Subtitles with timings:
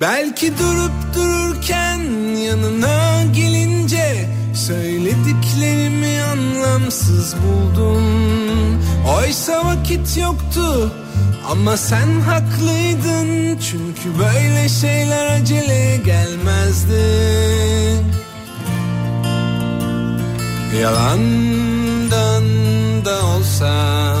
[0.00, 1.98] Belki durup dururken
[2.36, 8.02] yanına gelince Söylediklerimi anlamsız buldum.
[9.18, 10.92] Oysa vakit yoktu
[11.50, 13.58] ama sen haklıydın.
[13.58, 17.04] Çünkü böyle şeyler acele gelmezdi.
[20.82, 22.44] Yalandan
[23.04, 24.15] da olsa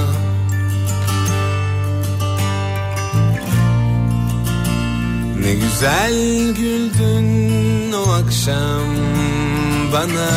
[5.46, 6.14] Ne güzel
[6.54, 8.96] güldün o akşam
[9.92, 10.30] bana.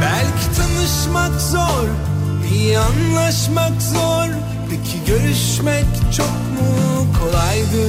[0.00, 1.88] Belki tanışmak zor,
[2.52, 4.39] iyi anlaşmak zor
[5.10, 7.86] görüşmek çok mu kolaydı?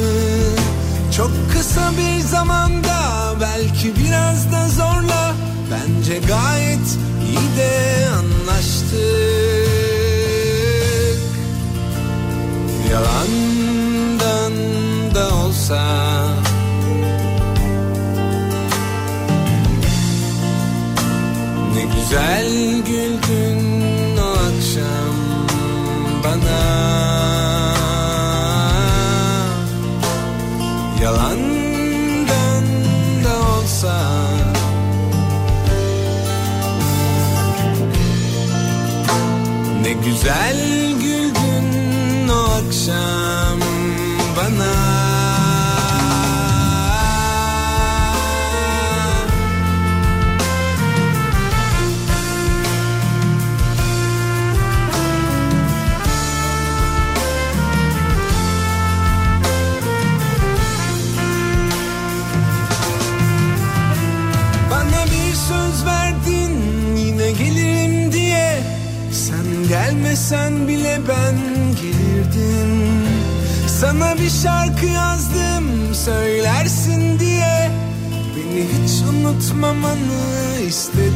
[1.17, 2.99] Çok kısa bir zamanda
[3.41, 5.33] belki biraz da zorla.
[5.71, 9.01] Bence gayet iyi de anlaştık.
[12.91, 14.53] Yalandan
[15.15, 15.81] da olsa.
[21.75, 23.60] Ne güzel güldün
[40.21, 43.50] güzel güldün o akşam
[71.11, 71.35] ben
[71.81, 73.07] gelirdim
[73.67, 77.71] Sana bir şarkı yazdım söylersin diye.
[78.35, 81.11] Beni hiç unutmamanı istedim.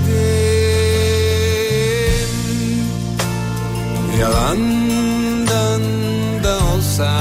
[4.20, 5.82] Yalandan
[6.44, 7.12] da olsa.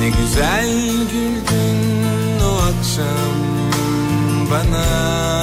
[0.00, 0.70] Ne güzel
[1.12, 3.38] güldün o akşam
[4.50, 5.37] bana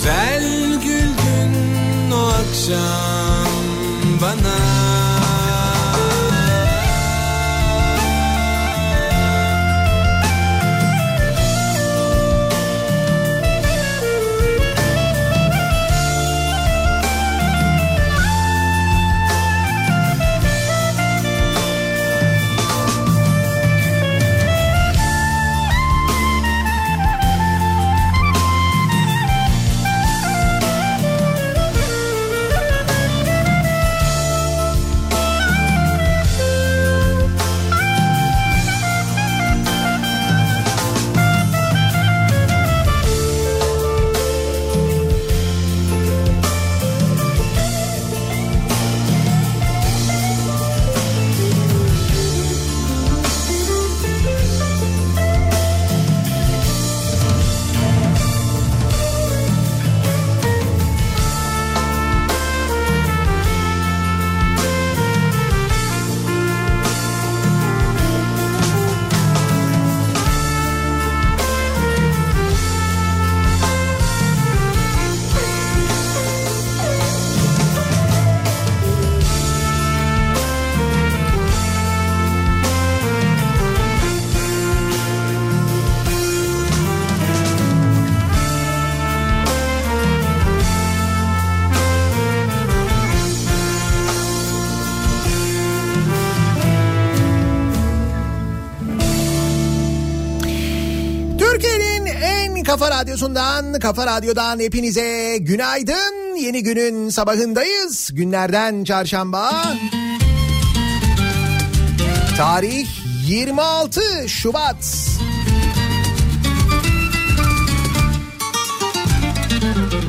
[0.00, 3.09] güzel güldün o akşam
[103.00, 106.36] radyosundan, kafa radyodan hepinize günaydın.
[106.36, 108.10] Yeni günün sabahındayız.
[108.12, 109.74] Günlerden çarşamba.
[112.36, 112.86] Tarih
[113.26, 115.08] 26 Şubat.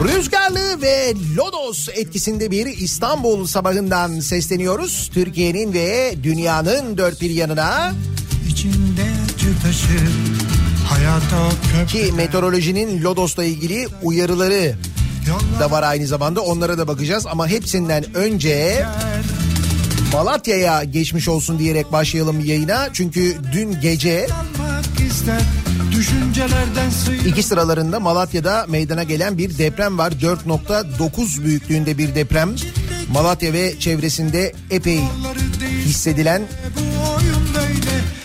[0.04, 5.10] Rüzgarlı ve lodos etkisinde bir İstanbul sabahından sesleniyoruz.
[5.14, 7.92] Türkiye'nin ve dünyanın dört bir yanına.
[8.50, 9.08] İçinde
[9.38, 10.11] köprü.
[11.88, 14.76] Ki meteorolojinin Lodos'la ilgili uyarıları
[15.60, 17.28] da var aynı zamanda onlara da bakacağız.
[17.28, 18.86] Ama hepsinden önce
[20.14, 22.90] Malatya'ya geçmiş olsun diyerek başlayalım yayına.
[22.94, 24.28] Çünkü dün gece
[27.28, 30.12] iki sıralarında Malatya'da meydana gelen bir deprem var.
[30.12, 32.56] 4.9 büyüklüğünde bir deprem.
[33.14, 35.00] Malatya ve çevresinde epey
[35.86, 36.42] hissedilen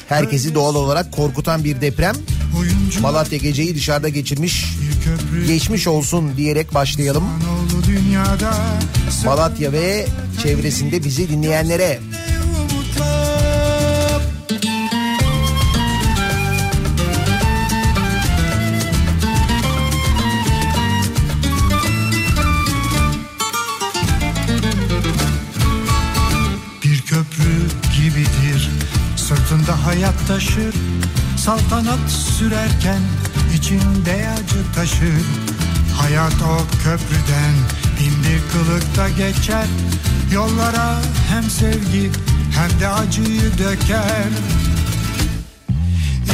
[0.08, 2.14] herkesi doğal olarak korkutan bir deprem.
[3.06, 4.64] Malatya geceyi dışarıda geçirmiş.
[5.46, 7.24] Geçmiş olsun diyerek başlayalım.
[9.24, 10.06] Malatya ve
[10.42, 12.00] çevresinde bizi dinleyenlere.
[26.84, 27.52] Bir köprü
[27.96, 28.70] gibidir
[29.16, 30.74] Sırtında hayat taşır
[31.46, 33.00] Saltanat sürerken
[33.54, 35.24] içinde acı taşır.
[36.00, 37.54] Hayat o köprüden
[38.00, 39.66] bin bir kılıkta geçer.
[40.32, 40.98] Yollara
[41.28, 42.10] hem sevgi
[42.56, 44.28] hem de acıyı döker.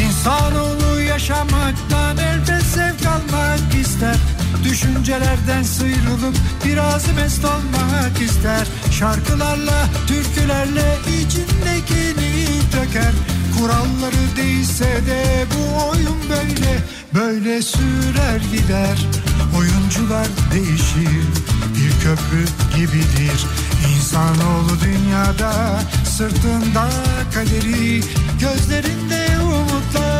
[0.04, 4.16] İnsanoğlu yaşamaktan elbet zevk almak ister.
[4.64, 8.66] Düşüncelerden sıyrılıp biraz mest olmak ister.
[8.90, 13.12] Şarkılarla, türkülerle içindekini döker
[13.58, 16.78] Kuralları değilse de bu oyun böyle
[17.14, 18.98] Böyle sürer gider.
[19.58, 21.26] Oyuncular değişir
[21.76, 22.44] Bir köprü
[22.76, 23.46] gibidir.
[23.96, 26.90] İnsanoğlu dünyada Sırtında
[27.34, 28.00] kaderi
[28.40, 30.11] Gözlerinde umutlar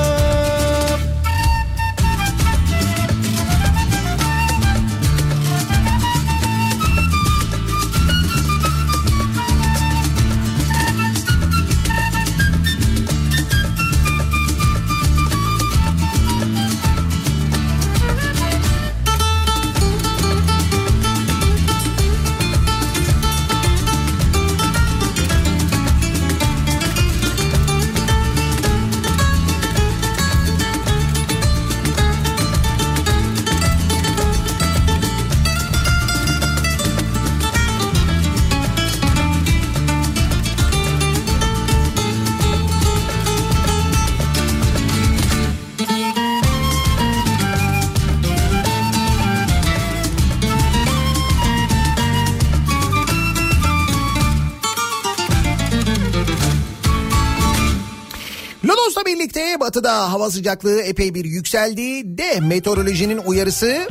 [59.73, 63.89] batıda hava sıcaklığı epey bir yükseldi de meteorolojinin uyarısı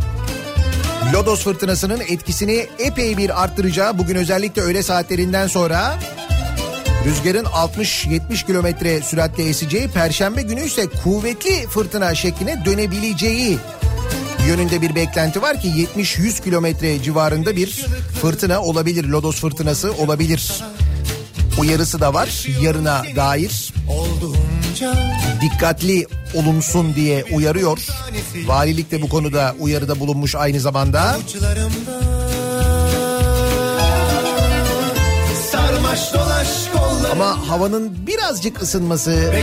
[1.14, 6.00] Lodos fırtınasının etkisini epey bir arttıracağı bugün özellikle öğle saatlerinden sonra
[7.06, 13.58] rüzgarın 60-70 kilometre süratle eseceği perşembe günü ise kuvvetli fırtına şekline dönebileceği
[14.48, 17.86] yönünde bir beklenti var ki 70-100 kilometre civarında bir
[18.22, 19.04] fırtına olabilir.
[19.04, 20.64] Lodos fırtınası olabilir.
[21.60, 23.74] Uyarısı da var yarına dair
[25.42, 27.80] dikkatli olunsun diye uyarıyor.
[28.46, 31.18] Valilik de bu konuda uyarıda bulunmuş aynı zamanda.
[37.12, 39.34] Ama havanın birazcık ısınması,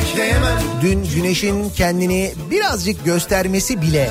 [0.83, 4.11] dün güneşin kendini birazcık göstermesi bile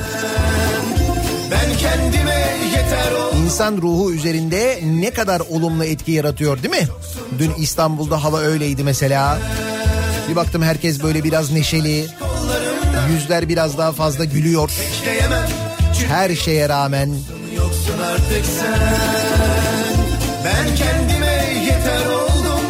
[1.52, 2.27] ben ol
[3.48, 6.88] insan ruhu üzerinde ne kadar olumlu etki yaratıyor değil mi?
[7.40, 9.40] Dün İstanbul'da hava öyleydi mesela.
[10.30, 12.06] Bir baktım herkes böyle biraz neşeli.
[13.12, 14.72] Yüzler biraz daha fazla gülüyor.
[16.08, 17.10] Her şeye rağmen
[17.58, 19.98] yoksun artık sen
[20.46, 22.66] Ben kendime yeter oldum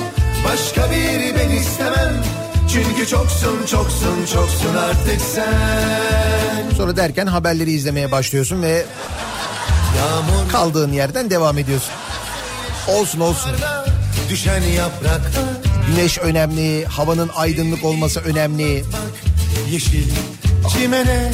[0.46, 2.24] Başka biri ben istemem
[2.74, 8.86] Çünkü çoksun çoksun çoksun artık sen sonra derken haberleri izlemeye başlıyorsun ve
[10.52, 11.92] kaldığın yerden devam ediyorsun.
[12.88, 13.52] Olsun olsun.
[14.30, 15.42] düşen yaprakta
[15.88, 18.84] Güneş önemli, havanın aydınlık olması önemli.
[19.72, 20.12] Yeşil
[20.70, 21.32] çimene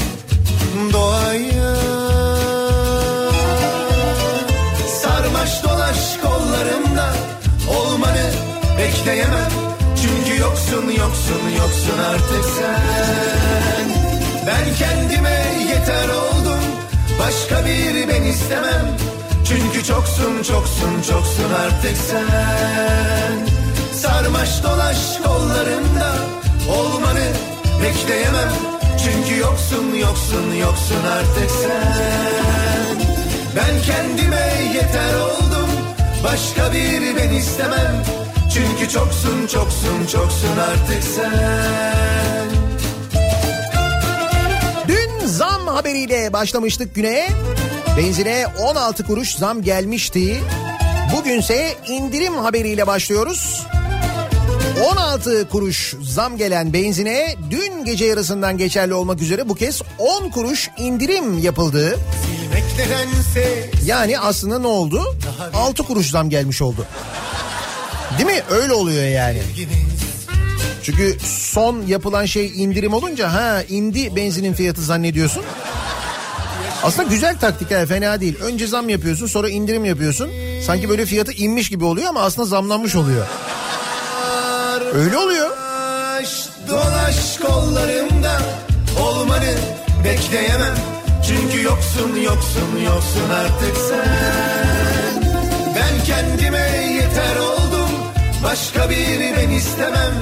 [0.93, 1.75] doğaya
[5.01, 7.13] Sarmaş dolaş kollarımda.
[7.77, 8.31] Olmanı
[8.77, 9.51] bekleyemem.
[10.01, 13.89] Çünkü yoksun yoksun yoksun artık sen.
[14.47, 16.72] Ben kendime yeter oldum
[17.19, 18.87] başka biri ben istemem.
[19.47, 23.37] Çünkü çoksun çoksun çoksun artık sen.
[23.93, 26.15] Sarmaş dolaş kollarımda
[26.77, 27.27] olmanı
[27.83, 28.49] bekleyemem.
[29.03, 32.97] Çünkü yoksun yoksun yoksun artık sen.
[33.55, 35.69] Ben kendime yeter oldum.
[36.23, 38.03] Başka bir ben istemem.
[38.53, 42.52] Çünkü çoksun çoksun çoksun artık sen
[45.73, 47.29] haberiyle başlamıştık güne.
[47.97, 50.39] Benzine 16 kuruş zam gelmişti.
[51.15, 53.63] Bugünse indirim haberiyle başlıyoruz.
[54.91, 60.69] 16 kuruş zam gelen benzine dün gece yarısından geçerli olmak üzere bu kez 10 kuruş
[60.77, 61.99] indirim yapıldı.
[63.85, 65.15] Yani aslında ne oldu?
[65.53, 66.85] 6 kuruş zam gelmiş oldu.
[68.17, 68.41] Değil mi?
[68.49, 69.41] Öyle oluyor yani.
[70.83, 75.43] Çünkü son yapılan şey indirim olunca ha indi benzinin fiyatı zannediyorsun.
[76.83, 78.39] Aslında güzel taktik ha fena değil.
[78.41, 80.29] Önce zam yapıyorsun sonra indirim yapıyorsun.
[80.65, 83.25] Sanki böyle fiyatı inmiş gibi oluyor ama aslında zamlanmış oluyor.
[84.93, 85.49] Öyle oluyor.
[86.69, 88.41] Dolaş, kollarımda
[89.01, 89.53] olmanı
[90.03, 90.75] bekleyemem.
[91.27, 95.23] Çünkü yoksun yoksun yoksun artık sen.
[95.75, 97.89] Ben kendime yeter oldum.
[98.43, 100.13] Başka biri ben istemem.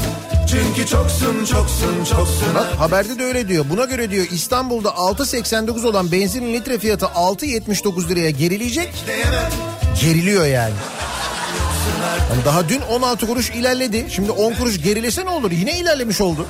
[0.52, 3.66] Çünkü çoksun çoksun çoksun Bak haberde de öyle diyor.
[3.70, 8.94] Buna göre diyor İstanbul'da 6.89 olan benzinin litre fiyatı 6.79 liraya gerileyecek.
[10.02, 10.74] Geriliyor yani.
[12.32, 14.06] Yani daha dün 16 kuruş ilerledi.
[14.10, 15.52] Şimdi 10 kuruş gerilese ne olur?
[15.52, 16.46] Yine ilerlemiş oldu.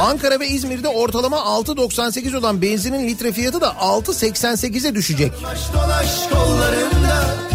[0.00, 5.32] Ankara ve İzmir'de ortalama 6.98 olan benzinin litre fiyatı da 6.88'e düşecek.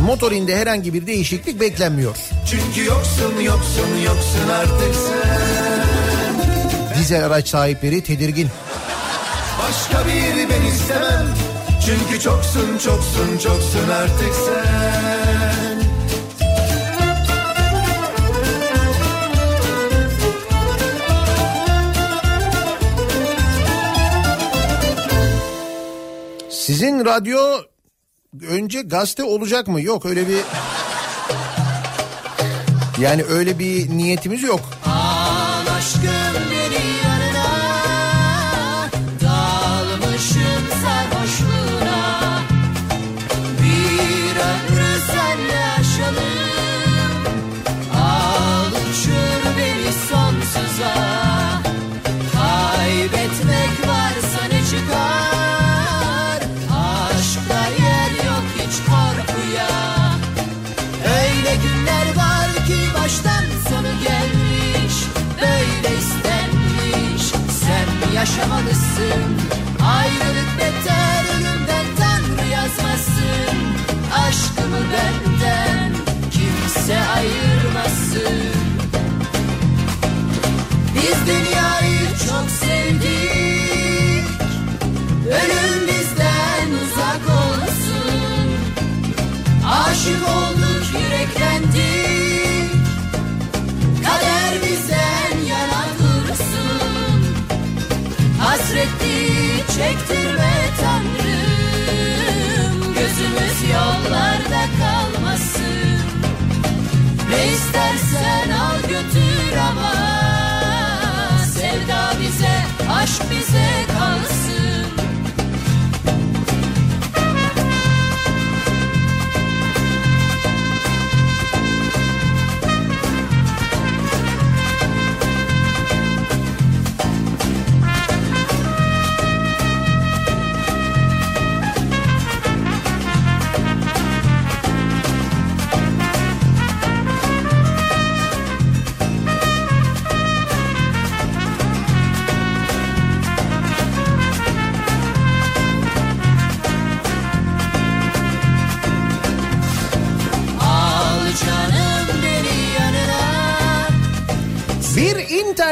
[0.05, 2.15] Motorinde herhangi bir değişiklik beklenmiyor.
[2.49, 6.99] Çünkü yoksun yoksun yoksun artık sen.
[6.99, 8.47] Dizel araç sahipleri tedirgin.
[9.61, 11.27] Başka biri ben istemem.
[11.85, 15.16] Çünkü çoksun çoksun çoksun artık sen.
[26.67, 27.39] Sizin radyo
[28.50, 29.81] önce gazete olacak mı?
[29.81, 30.41] Yok öyle bir...
[33.00, 34.76] Yani öyle bir niyetimiz yok.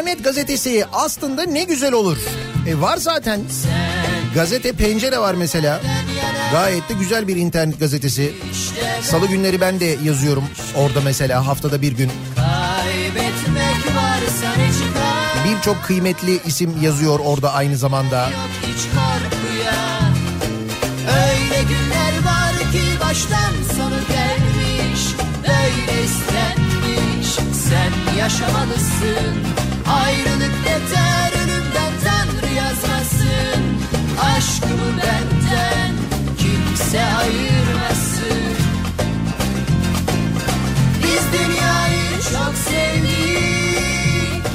[0.06, 2.18] İnternet gazetesi aslında ne güzel olur.
[2.68, 3.42] E var zaten.
[4.36, 5.82] Gazete Pencere var mesela.
[6.52, 8.34] Gayet de güzel bir internet gazetesi.
[9.02, 10.44] Salı günleri ben de yazıyorum
[10.76, 12.12] orada mesela haftada bir gün.
[15.46, 18.30] Birçok kıymetli isim yazıyor orada aynı zamanda.
[21.08, 25.02] Öyle günler var ki baştan sonu gelmiş
[25.48, 33.76] Böyle istenmiş Sen yaşamalısın Ayrılık yeter ölümden Tanrı yazmasın
[34.22, 35.92] Aşkımı benden
[36.38, 38.56] kimse ayırmasın.
[41.04, 44.46] Biz dünyayı çok sevdik.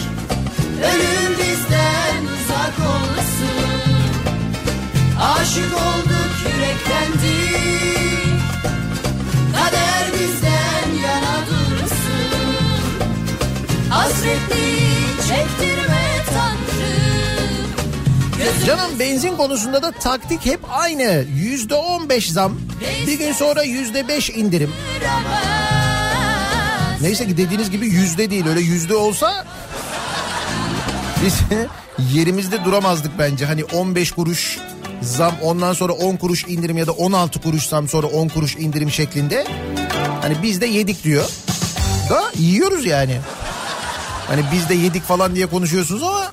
[0.78, 3.80] Ölüm bizden uzak olsun.
[5.20, 7.60] Aşık olduk yüreklendik.
[9.54, 13.10] Kader bizden yana dursun.
[13.90, 14.99] Hasretli
[18.66, 21.24] Canım benzin konusunda da taktik hep aynı.
[21.36, 22.60] Yüzde on beş zam.
[23.06, 24.70] Bir gün sonra yüzde beş indirim.
[27.00, 28.46] Neyse ki dediğiniz gibi yüzde değil.
[28.46, 29.46] Öyle yüzde olsa
[31.24, 31.34] biz
[32.14, 33.46] yerimizde duramazdık bence.
[33.46, 34.58] Hani 15 kuruş
[35.02, 38.90] zam ondan sonra 10 kuruş indirim ya da 16 kuruş zam sonra 10 kuruş indirim
[38.90, 39.46] şeklinde.
[40.22, 41.24] Hani biz de yedik diyor.
[42.10, 43.20] Da yiyoruz yani.
[44.30, 46.32] Hani biz de yedik falan diye konuşuyorsunuz ama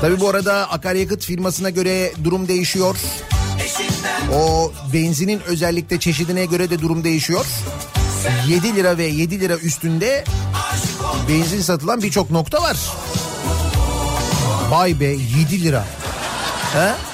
[0.00, 2.96] Tabii bu arada akaryakıt firmasına göre durum değişiyor.
[4.34, 7.46] O benzinin özellikle çeşidine göre de durum değişiyor.
[8.48, 10.24] 7 lira ve 7 lira üstünde
[11.28, 12.76] benzin satılan birçok nokta var.
[14.70, 15.84] Vay be 7 lira.
[16.72, 17.13] He?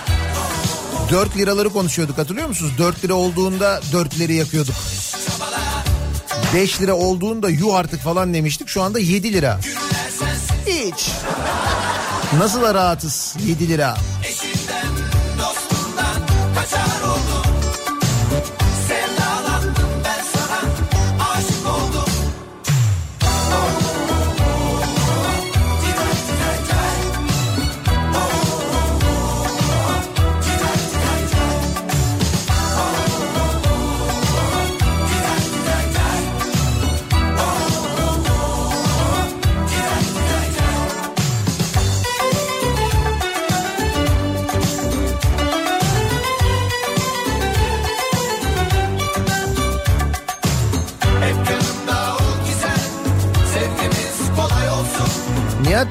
[1.10, 2.72] 4 liraları konuşuyorduk hatırlıyor musunuz?
[2.78, 4.74] 4 lira olduğunda 4 lira yakıyorduk.
[6.54, 8.68] 5 lira olduğunda yuh artık falan demiştik.
[8.68, 9.60] Şu anda 7 lira.
[10.66, 11.10] Hiç.
[12.38, 13.96] Nasıl da rahatız 7 lira.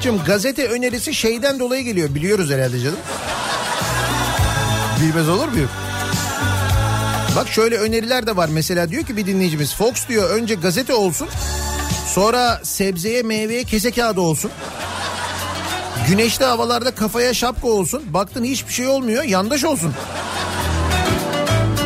[0.00, 2.14] Nihat'cığım gazete önerisi şeyden dolayı geliyor.
[2.14, 2.98] Biliyoruz herhalde canım.
[5.00, 5.68] Bilmez olur muyum?
[7.36, 8.48] Bak şöyle öneriler de var.
[8.52, 11.28] Mesela diyor ki bir dinleyicimiz Fox diyor önce gazete olsun.
[12.06, 14.50] Sonra sebzeye meyveye kese kağıdı olsun.
[16.08, 18.02] Güneşli havalarda kafaya şapka olsun.
[18.06, 19.94] Baktın hiçbir şey olmuyor yandaş olsun.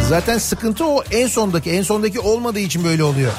[0.09, 1.70] Zaten sıkıntı o en sondaki.
[1.70, 3.33] En sondaki olmadığı için böyle oluyor.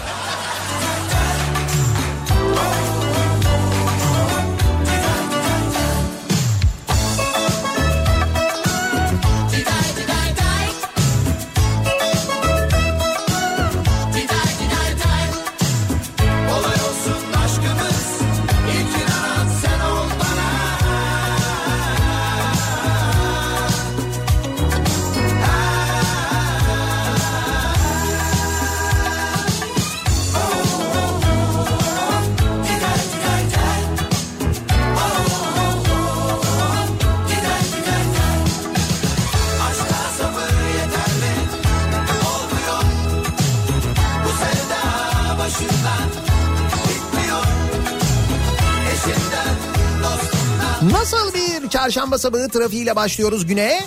[52.05, 53.81] Çarşamba sabahı trafiğiyle başlıyoruz güne?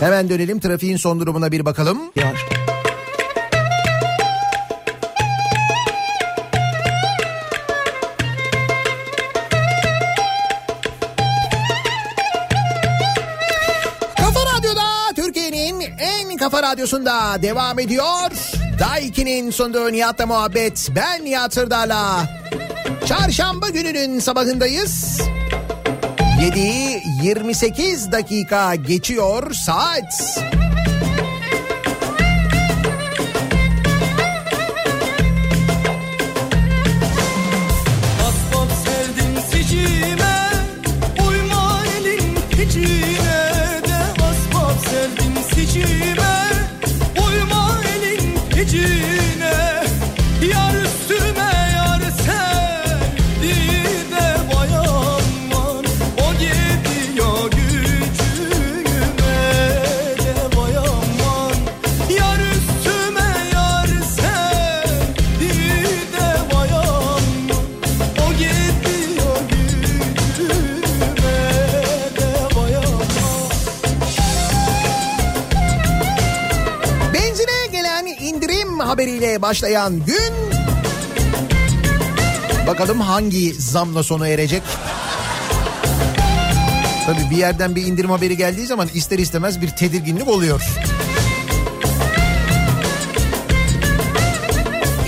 [0.00, 1.98] Hemen dönelim trafiğin son durumuna bir bakalım.
[14.16, 18.30] Kafa Radyo'da Türkiye'nin en kafa radyosunda devam ediyor.
[18.78, 20.88] Daiki'nin sunduğu Nihat'la muhabbet.
[20.96, 22.41] Ben Nihat Sırdar'la.
[23.18, 25.20] Çarşamba gününün sabahındayız.
[26.40, 30.38] 7'yi 28 dakika geçiyor saat.
[79.02, 80.32] Haberiyle başlayan gün
[82.66, 84.62] bakalım hangi zamla sona erecek?
[87.06, 90.62] Tabii bir yerden bir indirim haberi geldiği zaman ister istemez bir tedirginlik oluyor.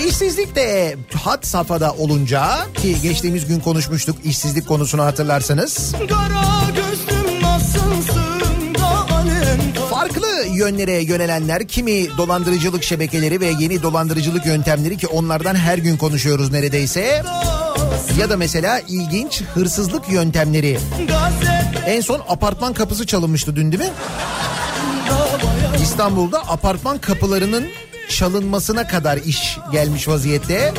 [0.07, 5.95] İşsizlik de hat safhada olunca ki geçtiğimiz gün konuşmuştuk işsizlik konusunu hatırlarsanız.
[5.99, 6.84] Gözlüm
[10.55, 17.23] yönlere yönelenler, kimi dolandırıcılık şebekeleri ve yeni dolandırıcılık yöntemleri ki onlardan her gün konuşuyoruz neredeyse.
[18.19, 20.77] Ya da mesela ilginç hırsızlık yöntemleri.
[21.85, 23.89] En son apartman kapısı çalınmıştı dün değil mi?
[25.81, 27.65] İstanbul'da apartman kapılarının
[28.09, 30.73] çalınmasına kadar iş gelmiş vaziyette.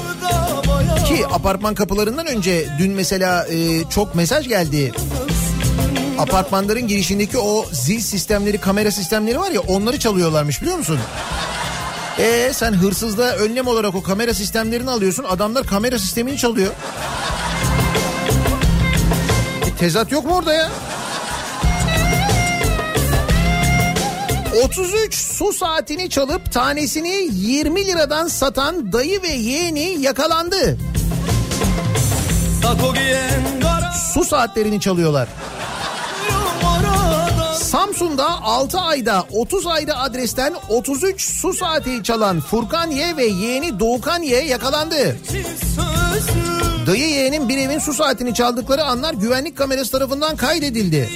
[1.09, 4.93] Ki apartman kapılarından önce dün mesela e, çok mesaj geldi.
[6.19, 10.99] Apartmanların girişindeki o zil sistemleri, kamera sistemleri var ya onları çalıyorlarmış biliyor musun?
[12.19, 15.25] E sen hırsızlığa önlem olarak o kamera sistemlerini alıyorsun.
[15.25, 16.73] Adamlar kamera sistemini çalıyor.
[19.67, 20.71] E, tezat yok mu orada ya?
[24.65, 30.79] 33 su saatini çalıp tanesini 20 liradan satan dayı ve yeğeni yakalandı.
[34.15, 35.29] Su saatlerini çalıyorlar.
[37.57, 44.23] Samsun'da 6 ayda 30 ayda adresten 33 su saati çalan Furkan Y ve yeğeni Doğukan
[44.23, 45.17] Y yakalandı.
[46.87, 51.09] Dayı yeğenin bir evin su saatini çaldıkları anlar güvenlik kamerası tarafından kaydedildi.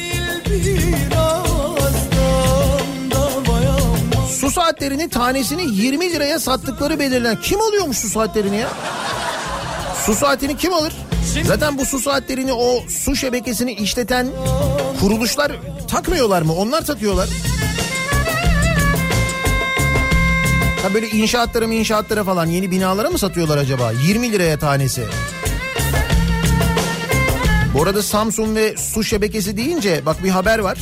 [4.41, 7.39] Su saatlerini tanesini 20 liraya sattıkları belirlen.
[7.43, 8.69] Kim alıyormuş su saatlerini ya?
[10.07, 10.93] Su saatini kim alır?
[11.45, 14.27] Zaten bu su saatlerini o su şebekesini işleten
[15.01, 15.53] kuruluşlar
[15.89, 16.53] takmıyorlar mı?
[16.55, 17.29] Onlar takıyorlar.
[20.83, 23.93] Ha böyle inşaatlara mı inşaatlara falan yeni binalara mı satıyorlar acaba?
[24.07, 25.05] 20 liraya tanesi.
[27.75, 30.79] Bu arada Samsun ve su şebekesi deyince bak bir haber var.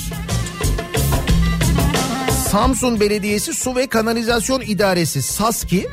[2.50, 5.88] Samsun Belediyesi Su ve Kanalizasyon İdaresi SASKİ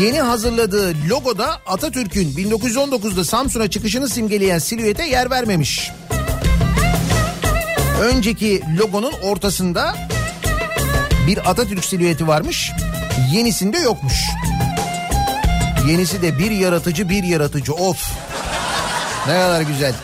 [0.00, 5.90] yeni hazırladığı logoda Atatürk'ün 1919'da Samsun'a çıkışını simgeleyen silüete yer vermemiş.
[8.02, 9.94] Önceki logonun ortasında
[11.26, 12.70] bir Atatürk silüeti varmış.
[13.32, 14.14] Yenisinde yokmuş.
[15.88, 18.10] Yenisi de bir yaratıcı bir yaratıcı of.
[19.26, 19.94] Ne kadar güzel.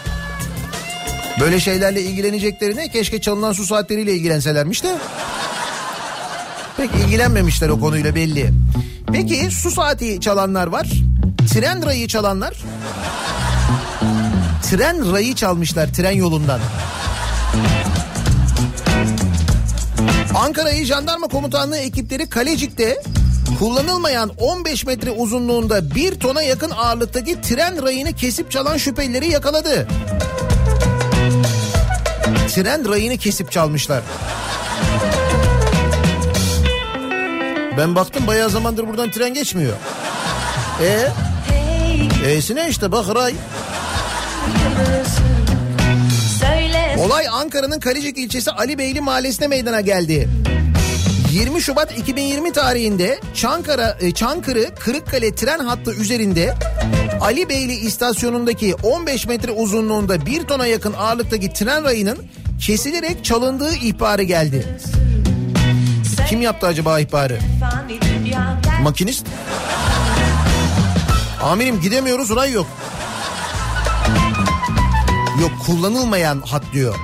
[1.41, 4.97] Böyle şeylerle ilgileneceklerine keşke çalınan su saatleriyle ilgilenselermiş de.
[6.77, 8.66] Pek ilgilenmemişler o konuyla belli.
[9.13, 10.87] Peki su saati çalanlar var.
[11.53, 12.55] Tren rayı çalanlar.
[14.63, 16.61] Tren rayı çalmışlar tren yolundan.
[20.35, 23.03] Ankara İl Jandarma Komutanlığı ekipleri Kalecik'te
[23.59, 29.89] kullanılmayan 15 metre uzunluğunda bir tona yakın ağırlıktaki tren rayını kesip çalan şüphelileri yakaladı.
[32.55, 34.03] Tren rayını kesip çalmışlar.
[37.77, 39.77] Ben baktım bayağı zamandır buradan tren geçmiyor.
[40.83, 41.09] E
[42.31, 43.35] E'sine işte bak ray.
[46.99, 50.29] Olay Ankara'nın Kalecik ilçesi Ali Beyli mahallesine meydana geldi.
[51.33, 56.55] 20 Şubat 2020 tarihinde Çankara, e, Çankırı Kırıkkale tren hattı üzerinde
[57.21, 62.19] Ali Beyli istasyonundaki 15 metre uzunluğunda bir tona yakın ağırlıktaki tren rayının
[62.61, 64.67] kesilerek çalındığı ihbarı geldi.
[66.29, 67.39] Kim yaptı acaba ihbarı?
[68.83, 69.27] Makinist.
[71.43, 72.67] Amirim gidemiyoruz ray yok.
[75.41, 76.95] Yok kullanılmayan hat diyor.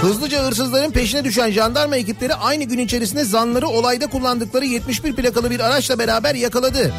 [0.00, 5.60] Hızlıca hırsızların peşine düşen jandarma ekipleri aynı gün içerisinde zanları olayda kullandıkları 71 plakalı bir
[5.60, 6.94] araçla beraber yakaladı.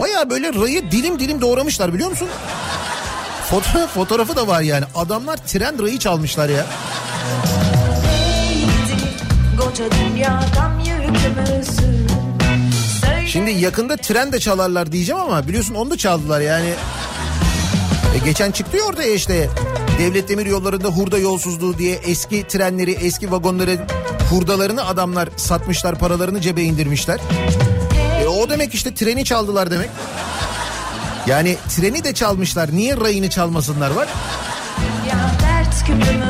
[0.00, 2.28] Baya böyle rayı dilim dilim doğramışlar biliyor musun?
[3.50, 4.84] Foto fotoğrafı da var yani.
[4.94, 6.66] Adamlar tren rayı çalmışlar ya.
[13.26, 16.68] Şimdi yakında tren de çalarlar diyeceğim ama biliyorsun onu da çaldılar yani.
[18.14, 19.48] E geçen çıktı ya ortaya işte
[19.98, 23.78] devlet demir yollarında hurda yolsuzluğu diye eski trenleri eski vagonları
[24.30, 27.20] hurdalarını adamlar satmışlar paralarını cebe indirmişler.
[28.22, 29.90] E o demek işte treni çaldılar demek.
[31.26, 34.08] Yani treni de çalmışlar niye rayını çalmasınlar var.
[34.80, 36.23] dünya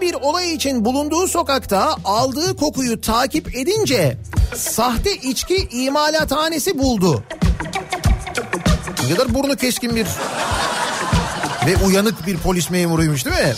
[0.00, 4.18] Bir olay için bulunduğu sokakta aldığı kokuyu takip edince
[4.56, 7.24] sahte içki imalathanesi buldu.
[9.08, 10.06] Ne kadar burnu keskin bir
[11.66, 13.54] Ve uyanık bir polis memuruymuş değil mi?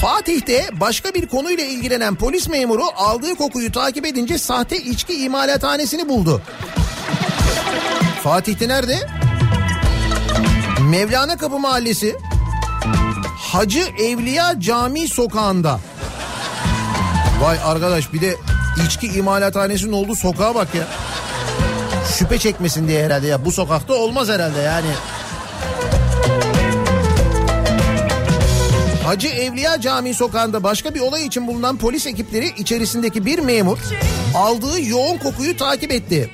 [0.00, 6.42] Fatih'te başka bir konuyla ilgilenen polis memuru aldığı kokuyu takip edince sahte içki imalathanesini buldu.
[8.22, 9.08] Fatih'te nerede?
[10.90, 12.16] Mevlana Kapı Mahallesi
[13.54, 15.80] Hacı Evliya Cami sokağında.
[17.40, 18.36] Vay arkadaş bir de
[18.86, 20.84] içki imalathanesinin olduğu sokağa bak ya.
[22.18, 24.86] Şüphe çekmesin diye herhalde ya bu sokakta olmaz herhalde yani.
[29.04, 33.78] Hacı Evliya Camii sokağında başka bir olay için bulunan polis ekipleri içerisindeki bir memur
[34.36, 36.30] aldığı yoğun kokuyu takip etti.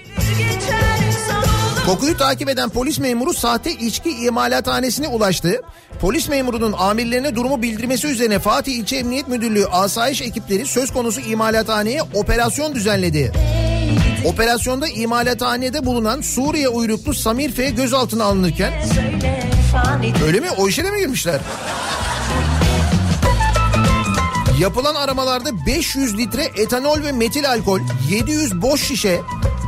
[1.86, 5.62] Kokuyu takip eden polis memuru sahte içki imalathanesine ulaştı.
[6.00, 12.02] Polis memurunun amirlerine durumu bildirmesi üzerine Fatih İlçe Emniyet Müdürlüğü asayiş ekipleri söz konusu imalathaneye
[12.02, 13.32] operasyon düzenledi.
[14.24, 18.72] Operasyonda imalathanede bulunan Suriye uyruklu Samir F gözaltına alınırken
[20.26, 21.40] öyle mi o işe de mi girmişler?
[24.60, 29.20] Yapılan aramalarda 500 litre etanol ve metil alkol, 700 boş şişe,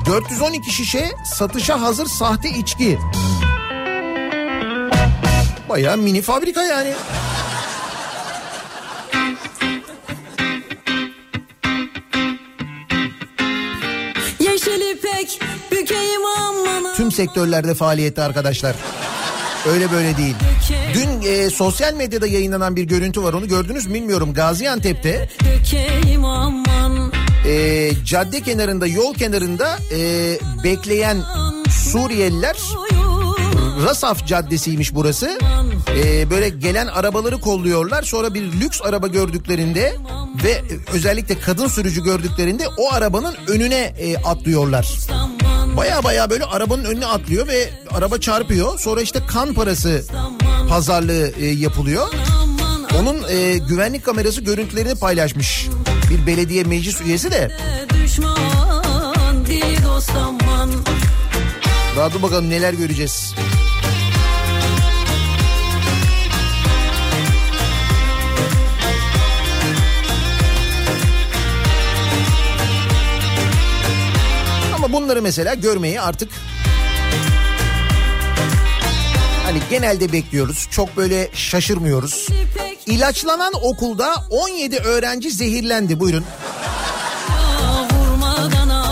[0.07, 2.99] 412 şişe satışa hazır sahte içki.
[5.69, 6.93] Bayağı mini fabrika yani.
[14.41, 15.41] Yeşil ipek
[16.97, 18.77] Tüm sektörlerde faaliyette arkadaşlar.
[19.67, 20.35] Öyle böyle değil.
[20.95, 24.35] Dün e, sosyal medyada yayınlanan bir görüntü var onu gördünüz mü bilmiyorum.
[24.35, 27.02] Gaziantep'te Dökeyim aman
[27.47, 31.23] e, cadde kenarında yol kenarında e, bekleyen
[31.71, 32.57] Suriyeliler
[33.87, 35.39] Rasaf Caddesi'ymiş burası.
[35.97, 38.03] E, böyle gelen arabaları kolluyorlar.
[38.03, 39.97] Sonra bir lüks araba gördüklerinde
[40.45, 44.99] ve özellikle kadın sürücü gördüklerinde o arabanın önüne e, atlıyorlar.
[45.77, 48.79] Baya baya böyle arabanın önüne atlıyor ve araba çarpıyor.
[48.79, 50.05] Sonra işte kan parası
[50.69, 52.09] pazarlığı e, yapılıyor.
[53.01, 55.69] Onun e, güvenlik kamerası görüntülerini paylaşmış.
[56.13, 57.51] Bir belediye meclis üyesi de.
[61.97, 63.35] Daha dur bakalım neler göreceğiz.
[74.75, 76.31] Ama bunları mesela görmeyi artık
[79.45, 80.69] hani genelde bekliyoruz.
[80.71, 82.29] Çok böyle şaşırmıyoruz.
[82.87, 86.01] İlaçlanan okulda 17 öğrenci zehirlendi.
[86.01, 86.25] Buyurun.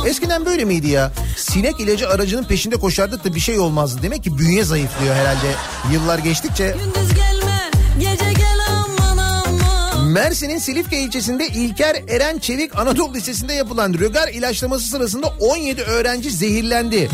[0.07, 1.13] Eskiden böyle miydi ya?
[1.37, 4.03] Sinek ilacı aracının peşinde koşardık da bir şey olmazdı.
[4.03, 5.47] Demek ki bünye zayıflıyor herhalde
[5.93, 6.67] yıllar geçtikçe.
[6.79, 13.95] gündüz gelme gece gel aman aman Mersin'in Silifke ilçesinde İlker Eren Çevik Anadolu Lisesi'nde yapılan
[13.95, 17.09] rögar ilaçlaması sırasında 17 öğrenci zehirlendi.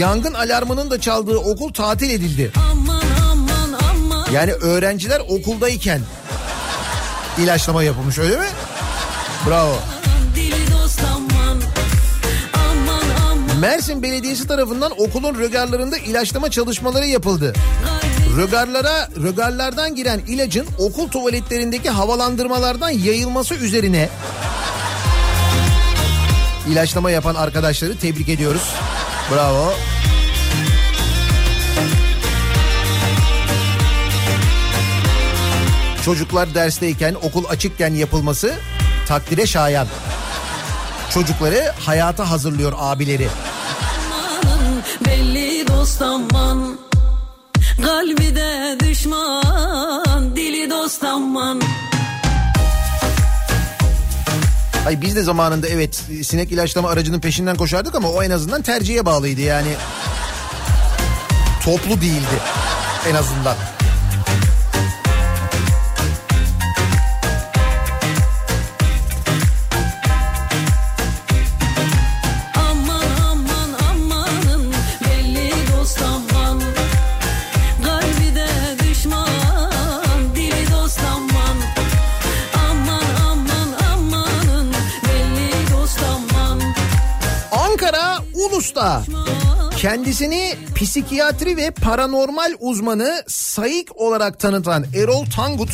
[0.00, 2.52] Yangın alarmının da çaldığı okul tatil edildi.
[2.72, 3.02] aman
[4.32, 6.00] Yani öğrenciler okuldayken
[7.38, 8.46] ilaçlama yapılmış öyle mi?
[9.48, 9.74] Bravo.
[13.60, 17.52] Mersin Belediyesi tarafından okulun rögarlarında ilaçlama çalışmaları yapıldı.
[18.36, 24.08] Rögarlara, rögarlardan giren ilacın okul tuvaletlerindeki havalandırmalardan yayılması üzerine
[26.68, 28.74] ilaçlama yapan arkadaşları tebrik ediyoruz.
[29.34, 29.72] Bravo.
[36.04, 38.54] Çocuklar dersteyken, okul açıkken yapılması
[39.08, 39.86] takdire şayan.
[41.14, 43.28] Çocukları hayata hazırlıyor abileri.
[45.06, 46.78] belli dost aman
[47.82, 51.62] kalbi de düşman dili dost aman
[54.86, 59.06] Ay biz de zamanında evet sinek ilaçlama aracının peşinden koşardık ama o en azından tercihe
[59.06, 59.74] bağlıydı yani.
[61.64, 62.40] Toplu değildi
[63.10, 63.56] en azından.
[88.82, 89.02] Ulus'ta
[89.76, 95.70] kendisini psikiyatri ve paranormal uzmanı Saik olarak tanıtan Erol Tangut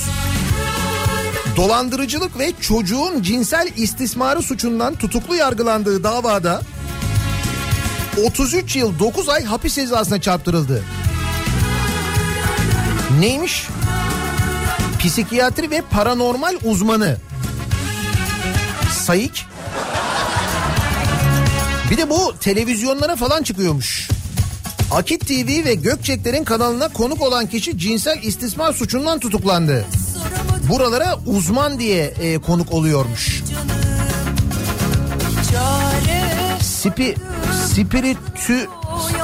[1.57, 6.63] dolandırıcılık ve çocuğun cinsel istismarı suçundan tutuklu yargılandığı davada
[8.25, 10.85] 33 yıl 9 ay hapis cezasına çarptırıldı.
[13.21, 13.67] Neymiş?
[14.99, 17.17] Psikiyatri ve paranormal uzmanı.
[18.93, 19.47] Saik.
[21.91, 24.09] Bir de bu televizyonlara falan çıkıyormuş.
[24.93, 29.85] Akit TV ve Gökçekler'in kanalına konuk olan kişi cinsel istismar suçundan tutuklandı.
[30.69, 33.43] Buralara uzman diye e, konuk oluyormuş.
[36.63, 37.15] Spi,
[37.67, 38.69] spiritü,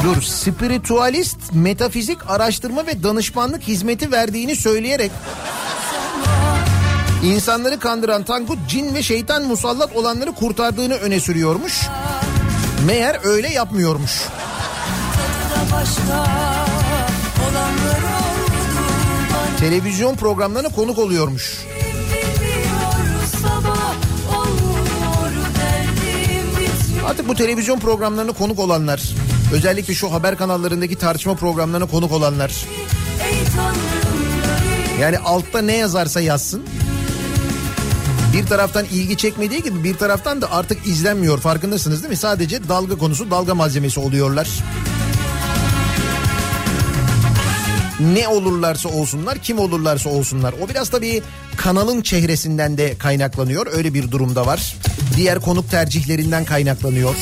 [0.02, 5.10] dur, spiritualist metafizik araştırma ve danışmanlık hizmeti verdiğini söyleyerek
[7.24, 11.88] insanları kandıran Tankut cin ve şeytan musallat olanları kurtardığını öne sürüyormuş.
[12.86, 14.22] Meğer öyle yapmıyormuş.
[19.60, 21.58] Televizyon programlarına konuk oluyormuş.
[27.06, 29.02] Artık bu televizyon programlarına konuk olanlar,
[29.52, 32.64] özellikle şu haber kanallarındaki tartışma programlarına konuk olanlar.
[35.00, 36.62] Yani altta ne yazarsa yazsın.
[38.34, 42.16] Bir taraftan ilgi çekmediği gibi bir taraftan da artık izlenmiyor farkındasınız değil mi?
[42.16, 44.48] Sadece dalga konusu, dalga malzemesi oluyorlar.
[48.00, 50.54] Ne olurlarsa olsunlar, kim olurlarsa olsunlar.
[50.62, 51.22] O biraz tabii
[51.56, 53.66] kanalın çehresinden de kaynaklanıyor.
[53.72, 54.76] Öyle bir durumda var.
[55.16, 57.14] Diğer konuk tercihlerinden kaynaklanıyor.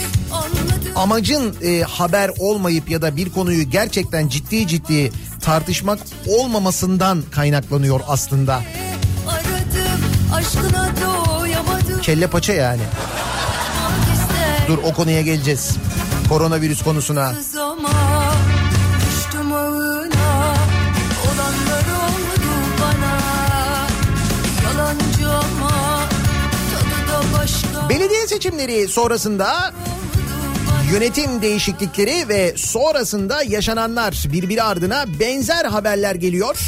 [0.96, 5.98] Amacın e, haber olmayıp ya da bir konuyu gerçekten ciddi ciddi tartışmak
[6.28, 8.62] olmamasından kaynaklanıyor aslında.
[9.28, 10.00] Aradım
[10.34, 10.91] aşkına.
[12.02, 12.82] Kelle paça yani.
[14.68, 15.76] Dur o konuya geleceğiz.
[16.28, 17.32] Koronavirüs konusuna.
[27.88, 29.72] Belediye seçimleri sonrasında
[30.92, 36.58] yönetim değişiklikleri ve sonrasında yaşananlar birbiri ardına benzer haberler geliyor.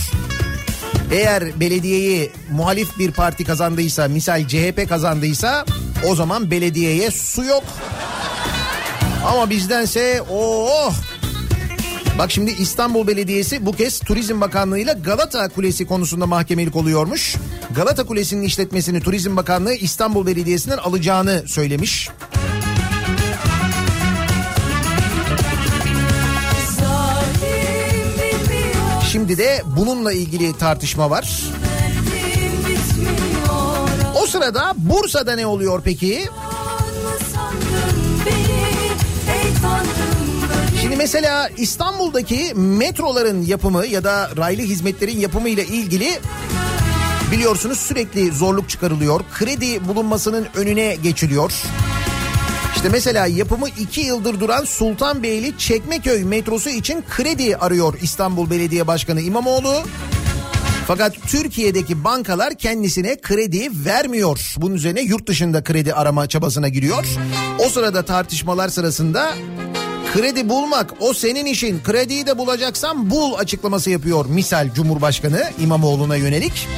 [1.14, 5.64] Eğer belediyeyi muhalif bir parti kazandıysa, misal CHP kazandıysa
[6.07, 7.64] o zaman belediyeye su yok.
[9.27, 10.94] Ama bizdense oh
[12.18, 17.37] Bak şimdi İstanbul Belediyesi bu kez Turizm Bakanlığı ile Galata Kulesi konusunda mahkemelik oluyormuş.
[17.74, 22.11] Galata Kulesi'nin işletmesini Turizm Bakanlığı İstanbul Belediyesi'nden alacağını söylemiş.
[29.14, 31.42] Şimdi de bununla ilgili tartışma var.
[34.22, 36.24] O sırada Bursa'da ne oluyor peki?
[40.81, 46.11] Şimdi mesela İstanbul'daki metroların yapımı ya da raylı hizmetlerin yapımı ile ilgili
[47.33, 49.20] biliyorsunuz sürekli zorluk çıkarılıyor.
[49.35, 51.53] Kredi bulunmasının önüne geçiliyor.
[52.77, 59.21] İşte mesela yapımı iki yıldır duran Sultanbeyli Çekmeköy metrosu için kredi arıyor İstanbul Belediye Başkanı
[59.21, 59.83] İmamoğlu.
[60.87, 64.55] Fakat Türkiye'deki bankalar kendisine kredi vermiyor.
[64.57, 67.05] Bunun üzerine yurt dışında kredi arama çabasına giriyor.
[67.59, 69.35] O sırada tartışmalar sırasında
[70.15, 71.83] kredi bulmak o senin işin.
[71.83, 76.69] Krediyi de bulacaksan bul açıklaması yapıyor misal Cumhurbaşkanı İmamoğlu'na yönelik.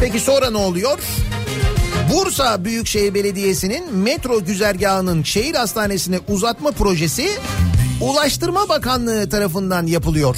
[0.00, 0.98] Peki sonra ne oluyor?
[2.12, 7.28] Bursa Büyükşehir Belediyesi'nin metro güzergahının şehir hastanesine uzatma projesi
[8.00, 10.36] Ulaştırma Bakanlığı tarafından yapılıyor.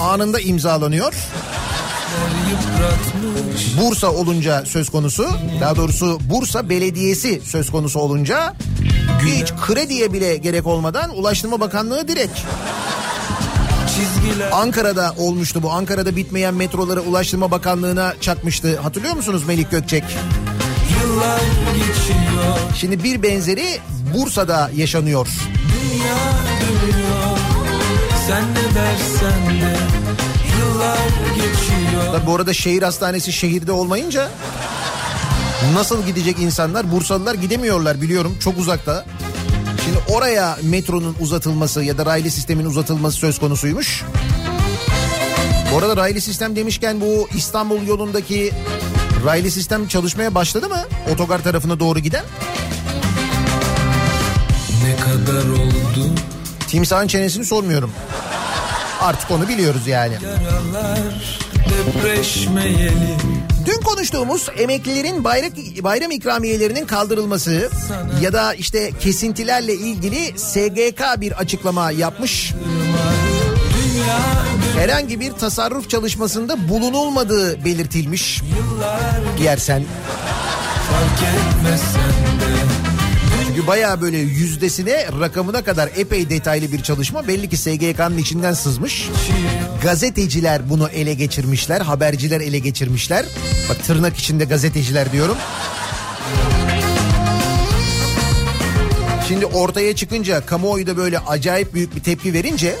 [0.00, 1.14] Anında imzalanıyor.
[3.80, 5.28] Bursa olunca söz konusu,
[5.60, 8.54] daha doğrusu Bursa Belediyesi söz konusu olunca
[9.26, 12.40] hiç krediye bile gerek olmadan Ulaştırma Bakanlığı direkt.
[14.52, 15.70] Ankara'da olmuştu bu.
[15.70, 18.78] Ankara'da bitmeyen metroları Ulaştırma Bakanlığı'na çakmıştı.
[18.80, 20.04] Hatırlıyor musunuz Melik Gökçek?
[21.16, 21.40] Yıllar
[21.74, 23.78] geçiyor Şimdi bir benzeri
[24.14, 25.28] Bursa'da yaşanıyor.
[25.72, 26.16] Dünya
[26.60, 27.38] dönüyor
[28.26, 29.76] Sen ne dersen de
[30.58, 30.98] Yıllar
[31.34, 34.30] geçiyor Tabii bu arada şehir hastanesi şehirde olmayınca
[35.74, 36.92] nasıl gidecek insanlar?
[36.92, 39.04] Bursalılar gidemiyorlar biliyorum çok uzakta.
[39.84, 44.04] Şimdi oraya metronun uzatılması ya da raylı sistemin uzatılması söz konusuymuş.
[45.72, 48.52] Bu arada raylı sistem demişken bu İstanbul yolundaki
[49.26, 50.84] raylı sistem çalışmaya başladı mı?
[51.12, 52.24] Otogar tarafına doğru giden.
[54.84, 56.10] Ne kadar oldu
[56.68, 57.92] Timsahın çenesini sormuyorum.
[59.00, 60.14] Artık onu biliyoruz yani.
[60.14, 60.98] Yaralar
[63.66, 67.70] Dün konuştuğumuz emeklilerin bayrak, bayram ikramiyelerinin kaldırılması
[68.20, 72.54] ya da işte kesintilerle ilgili SGK bir açıklama yapmış.
[73.74, 74.18] Dünya
[74.78, 78.42] Herhangi bir tasarruf çalışmasında bulunulmadığı belirtilmiş.
[79.42, 79.84] Yersen.
[83.46, 87.28] Çünkü baya böyle yüzdesine rakamına kadar epey detaylı bir çalışma.
[87.28, 89.08] Belli ki SGK'nın içinden sızmış.
[89.82, 91.80] Gazeteciler bunu ele geçirmişler.
[91.80, 93.24] Haberciler ele geçirmişler.
[93.68, 95.36] Bak tırnak içinde gazeteciler diyorum.
[99.28, 102.76] Şimdi ortaya çıkınca kamuoyu da böyle acayip büyük bir tepki verince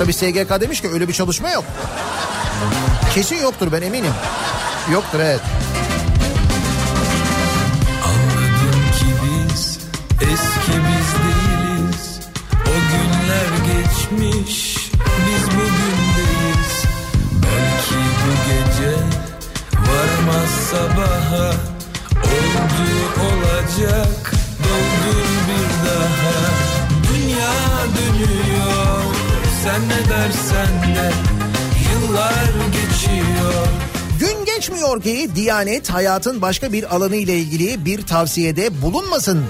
[0.00, 1.64] tabii SGK demiş ki öyle bir çalışma yok.
[3.14, 4.12] Kesin yoktur ben eminim.
[4.92, 5.40] Yoktur evet.
[10.20, 12.20] Eski biz değiliz
[12.66, 16.84] O günler geçmiş biz bugündeyiz
[17.32, 18.96] Belki bu gece
[19.74, 21.69] varmaz sabaha
[29.80, 31.10] sen ne dersen de
[31.92, 33.66] Yıllar geçiyor
[34.20, 39.44] Gün geçmiyor ki Diyanet hayatın başka bir alanı ile ilgili bir tavsiyede bulunmasın.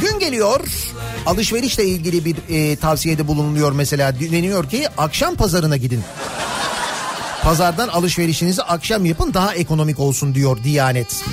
[0.00, 0.60] Gün geliyor
[1.26, 4.20] alışverişle ilgili bir e, tavsiyede bulunuluyor mesela.
[4.20, 6.02] Deniyor ki akşam pazarına gidin.
[7.42, 11.24] Pazardan alışverişinizi akşam yapın daha ekonomik olsun diyor Diyanet.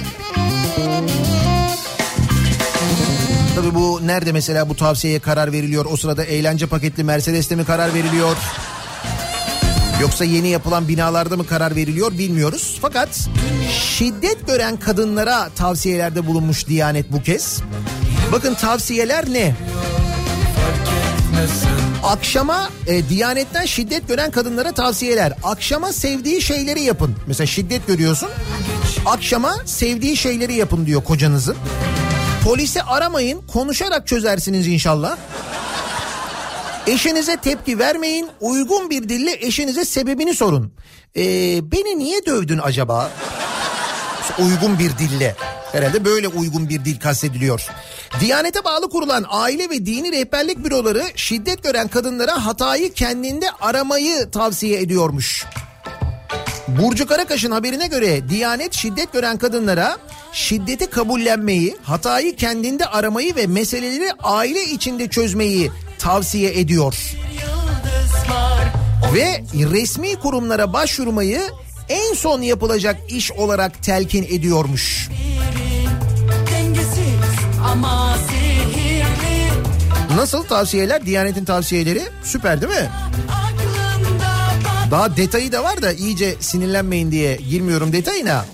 [3.73, 5.85] Bu nerede mesela bu tavsiyeye karar veriliyor?
[5.91, 8.37] O sırada eğlence paketli Mercedes'te mi karar veriliyor?
[10.01, 12.77] Yoksa yeni yapılan binalarda mı karar veriliyor bilmiyoruz.
[12.81, 13.29] Fakat
[13.69, 17.61] şiddet gören kadınlara tavsiyelerde bulunmuş Diyanet bu kez.
[18.31, 19.55] Bakın tavsiyeler ne?
[22.03, 25.33] Akşama e, Diyanet'ten şiddet gören kadınlara tavsiyeler.
[25.43, 27.15] Akşama sevdiği şeyleri yapın.
[27.27, 28.29] Mesela şiddet görüyorsun.
[29.05, 31.55] Akşama sevdiği şeyleri yapın diyor kocanızın.
[32.43, 35.17] Polisi aramayın konuşarak çözersiniz inşallah.
[36.87, 38.29] Eşinize tepki vermeyin.
[38.41, 40.73] Uygun bir dille eşinize sebebini sorun.
[41.15, 41.21] Ee,
[41.71, 43.11] beni niye dövdün acaba?
[44.39, 45.35] Uygun bir dille.
[45.71, 47.67] Herhalde böyle uygun bir dil kastediliyor.
[48.19, 54.81] Diyanete bağlı kurulan aile ve dini rehberlik büroları şiddet gören kadınlara hatayı kendinde aramayı tavsiye
[54.81, 55.45] ediyormuş.
[56.67, 59.97] Burcu Karakaş'ın haberine göre Diyanet şiddet gören kadınlara
[60.33, 66.95] şiddeti kabullenmeyi, hatayı kendinde aramayı ve meseleleri aile içinde çözmeyi tavsiye ediyor.
[69.13, 71.41] Ve resmi kurumlara başvurmayı
[71.89, 75.09] en son yapılacak iş olarak telkin ediyormuş.
[80.15, 81.05] Nasıl tavsiyeler?
[81.05, 82.89] Diyanet'in tavsiyeleri süper değil mi?
[84.93, 88.45] Daha detayı da var da iyice sinirlenmeyin diye girmiyorum detayına.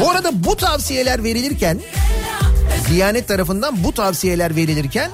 [0.00, 1.80] Bu arada bu tavsiyeler verilirken
[2.90, 5.10] Diyanet tarafından bu tavsiyeler verilirken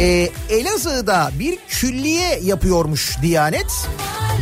[0.00, 3.88] e, Elazığ'da bir külliye yapıyormuş Diyanet.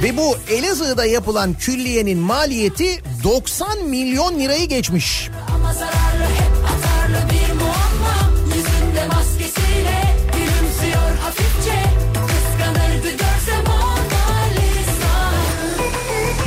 [0.03, 5.31] Ve bu Elazığ'da yapılan külliyenin maliyeti 90 milyon lirayı geçmiş.
[5.55, 6.06] Ama zararlı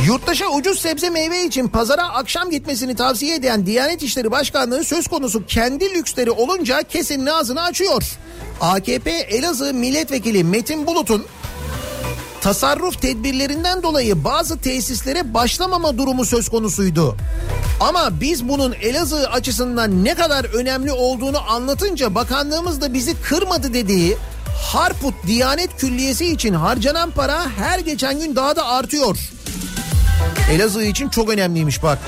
[0.10, 5.46] Yurttaşa ucuz sebze meyve için pazara akşam gitmesini tavsiye eden Diyanet İşleri Başkanlığı söz konusu
[5.46, 8.04] kendi lüksleri olunca kesenin ağzını açıyor.
[8.62, 11.26] AKP Elazığ Milletvekili Metin Bulut'un
[12.42, 17.18] tasarruf tedbirlerinden dolayı bazı tesislere başlamama durumu söz konusuydu.
[17.80, 24.18] Ama biz bunun Elazığ açısından ne kadar önemli olduğunu anlatınca bakanlığımız da bizi kırmadı dediği
[24.74, 29.18] Harput Diyanet Külliyesi için harcanan para her geçen gün daha da artıyor.
[30.52, 32.00] Elazığ için çok önemliymiş bak.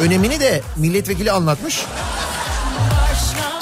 [0.00, 1.84] Önemini de milletvekili anlatmış.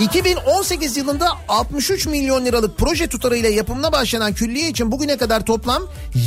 [0.00, 5.82] 2018 yılında 63 milyon liralık proje tutarıyla yapımına başlanan külliye için bugüne kadar toplam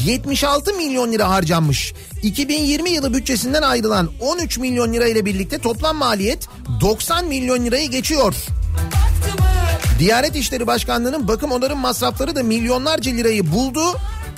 [0.06, 1.94] 76 milyon lira harcanmış.
[2.24, 6.48] 2020 yılı bütçesinden ayrılan 13 milyon lira ile birlikte toplam maliyet
[6.82, 8.36] 90 milyon lirayı geçiyor.
[10.00, 13.82] Diyanet İşleri Başkanlığı'nın bakım onarım masrafları da milyonlarca lirayı buldu.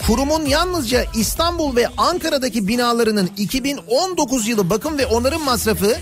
[0.08, 5.98] Kurumun yalnızca İstanbul ve Ankara'daki binalarının 2019 yılı bakım ve onarım masrafı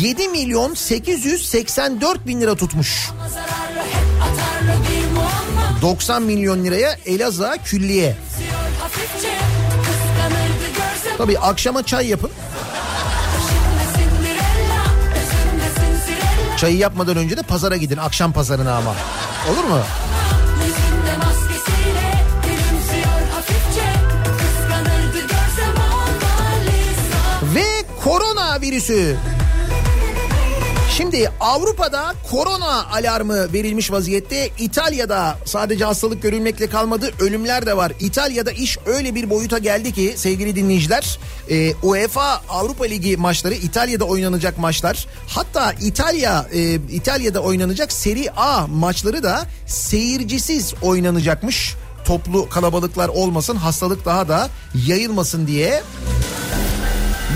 [0.00, 3.10] 7 milyon 884 bin lira tutmuş.
[3.28, 8.16] Zararlı hep atarlı bir muamma 90 milyon liraya Elazığ külliye.
[11.18, 12.30] Tabii akşama çay yapın.
[16.56, 18.94] Çayı yapmadan önce de pazara gidin akşam pazarına ama.
[19.52, 19.78] Olur mu?
[28.14, 29.16] Korona virüsü.
[30.96, 34.50] Şimdi Avrupa'da korona alarmı verilmiş vaziyette.
[34.58, 37.92] İtalya'da sadece hastalık görülmekle kalmadı ölümler de var.
[38.00, 41.18] İtalya'da iş öyle bir boyuta geldi ki sevgili dinleyiciler
[41.50, 45.06] e, UEFA Avrupa Ligi maçları İtalya'da oynanacak maçlar.
[45.28, 51.74] Hatta İtalya e, İtalya'da oynanacak Serie A maçları da seyircisiz oynanacakmış.
[52.04, 54.48] Toplu kalabalıklar olmasın hastalık daha da
[54.86, 55.82] yayılmasın diye.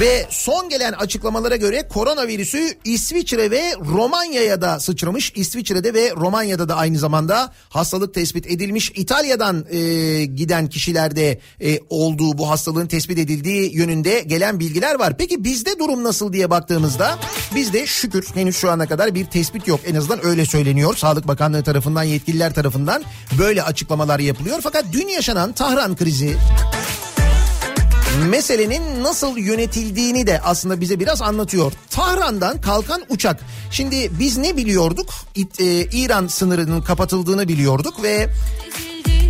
[0.01, 5.33] Ve son gelen açıklamalara göre koronavirüsü İsviçre ve Romanya'ya da sıçramış.
[5.37, 8.93] İsviçre'de ve Romanya'da da aynı zamanda hastalık tespit edilmiş.
[8.95, 15.17] İtalya'dan e, giden kişilerde e, olduğu bu hastalığın tespit edildiği yönünde gelen bilgiler var.
[15.19, 17.19] Peki bizde durum nasıl diye baktığımızda
[17.55, 19.81] bizde şükür henüz şu ana kadar bir tespit yok.
[19.87, 20.97] En azından öyle söyleniyor.
[20.97, 23.03] Sağlık Bakanlığı tarafından yetkililer tarafından
[23.39, 24.59] böyle açıklamalar yapılıyor.
[24.63, 26.37] Fakat dün yaşanan Tahran krizi
[28.31, 31.73] meselenin nasıl yönetildiğini de aslında bize biraz anlatıyor.
[31.91, 33.41] Tahran'dan kalkan uçak.
[33.71, 35.11] Şimdi biz ne biliyorduk?
[35.37, 38.29] E, İran sınırının kapatıldığını biliyorduk ve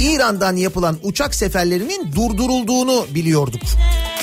[0.01, 3.63] İran'dan yapılan uçak seferlerinin durdurulduğunu biliyorduk.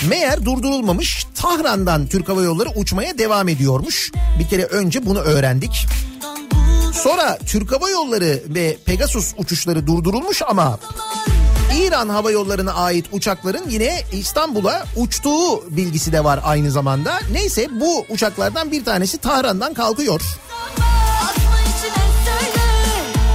[0.09, 4.11] Meğer durdurulmamış Tahran'dan Türk Hava Yolları uçmaya devam ediyormuş.
[4.39, 5.88] Bir kere önce bunu öğrendik.
[6.93, 10.80] Sonra Türk Hava Yolları ve Pegasus uçuşları durdurulmuş ama
[11.76, 17.19] İran Hava Yolları'na ait uçakların yine İstanbul'a uçtuğu bilgisi de var aynı zamanda.
[17.32, 20.21] Neyse bu uçaklardan bir tanesi Tahran'dan kalkıyor.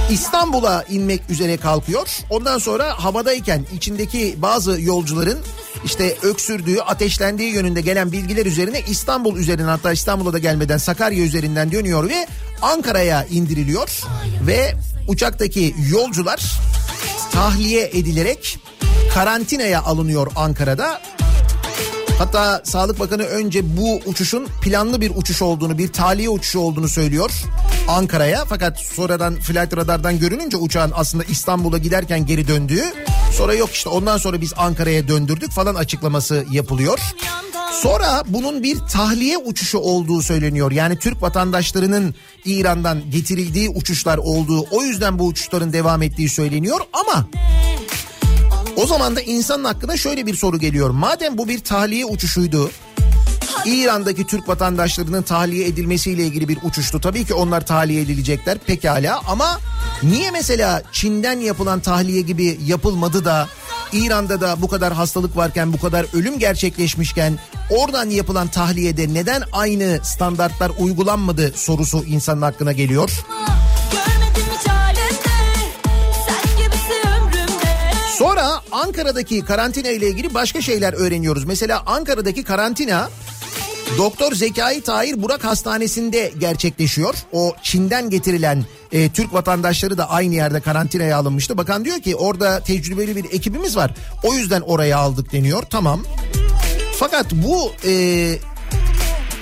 [0.09, 2.07] İstanbul'a inmek üzere kalkıyor.
[2.29, 5.39] Ondan sonra havadayken içindeki bazı yolcuların
[5.85, 11.71] işte öksürdüğü, ateşlendiği yönünde gelen bilgiler üzerine İstanbul üzerinden hatta İstanbul'a da gelmeden Sakarya üzerinden
[11.71, 12.27] dönüyor ve
[12.61, 14.01] Ankara'ya indiriliyor.
[14.47, 14.75] Ve
[15.07, 16.59] uçaktaki yolcular
[17.31, 18.59] tahliye edilerek
[19.13, 21.01] karantinaya alınıyor Ankara'da.
[22.21, 27.31] Hatta Sağlık Bakanı önce bu uçuşun planlı bir uçuş olduğunu, bir tahliye uçuşu olduğunu söylüyor
[27.87, 28.45] Ankara'ya.
[28.45, 32.83] Fakat sonradan flight radardan görününce uçağın aslında İstanbul'a giderken geri döndüğü.
[33.37, 36.99] Sonra yok işte ondan sonra biz Ankara'ya döndürdük falan açıklaması yapılıyor.
[37.81, 40.71] Sonra bunun bir tahliye uçuşu olduğu söyleniyor.
[40.71, 42.15] Yani Türk vatandaşlarının
[42.45, 47.27] İran'dan getirildiği uçuşlar olduğu, o yüzden bu uçuşların devam ettiği söyleniyor ama
[48.75, 50.89] o zaman da insanın hakkında şöyle bir soru geliyor.
[50.89, 52.71] Madem bu bir tahliye uçuşuydu.
[53.65, 57.01] İran'daki Türk vatandaşlarının tahliye edilmesiyle ilgili bir uçuştu.
[57.01, 59.59] Tabii ki onlar tahliye edilecekler pekala ama
[60.03, 63.47] niye mesela Çin'den yapılan tahliye gibi yapılmadı da
[63.93, 69.99] İran'da da bu kadar hastalık varken bu kadar ölüm gerçekleşmişken oradan yapılan tahliyede neden aynı
[70.03, 73.09] standartlar uygulanmadı sorusu insanın aklına geliyor.
[73.09, 73.50] Görmedim
[78.71, 81.43] Ankara'daki karantina ile ilgili başka şeyler öğreniyoruz.
[81.43, 83.09] Mesela Ankara'daki karantina
[83.97, 87.15] Doktor Zekai Tahir Burak Hastanesi'nde gerçekleşiyor.
[87.31, 91.57] O Çin'den getirilen e, Türk vatandaşları da aynı yerde karantinaya alınmıştı.
[91.57, 93.91] Bakan diyor ki orada tecrübeli bir ekibimiz var.
[94.23, 95.63] O yüzden oraya aldık deniyor.
[95.69, 96.03] Tamam.
[96.99, 98.35] Fakat bu e,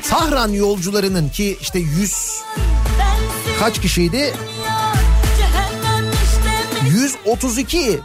[0.10, 4.18] Tahran yolcularının ki işte 100 Bensiz kaç kişiydi?
[4.18, 4.94] ya
[5.38, 8.00] Cehennem işte 132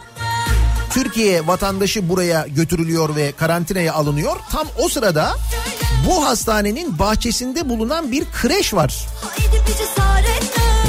[0.95, 4.35] Türkiye vatandaşı buraya götürülüyor ve karantinaya alınıyor.
[4.51, 5.35] Tam o sırada
[6.07, 9.05] bu hastanenin bahçesinde bulunan bir kreş var.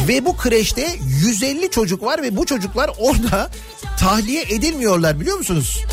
[0.09, 0.88] Ve bu kreşte
[1.22, 3.50] 150 çocuk var ve bu çocuklar orada
[3.98, 5.84] tahliye edilmiyorlar biliyor musunuz?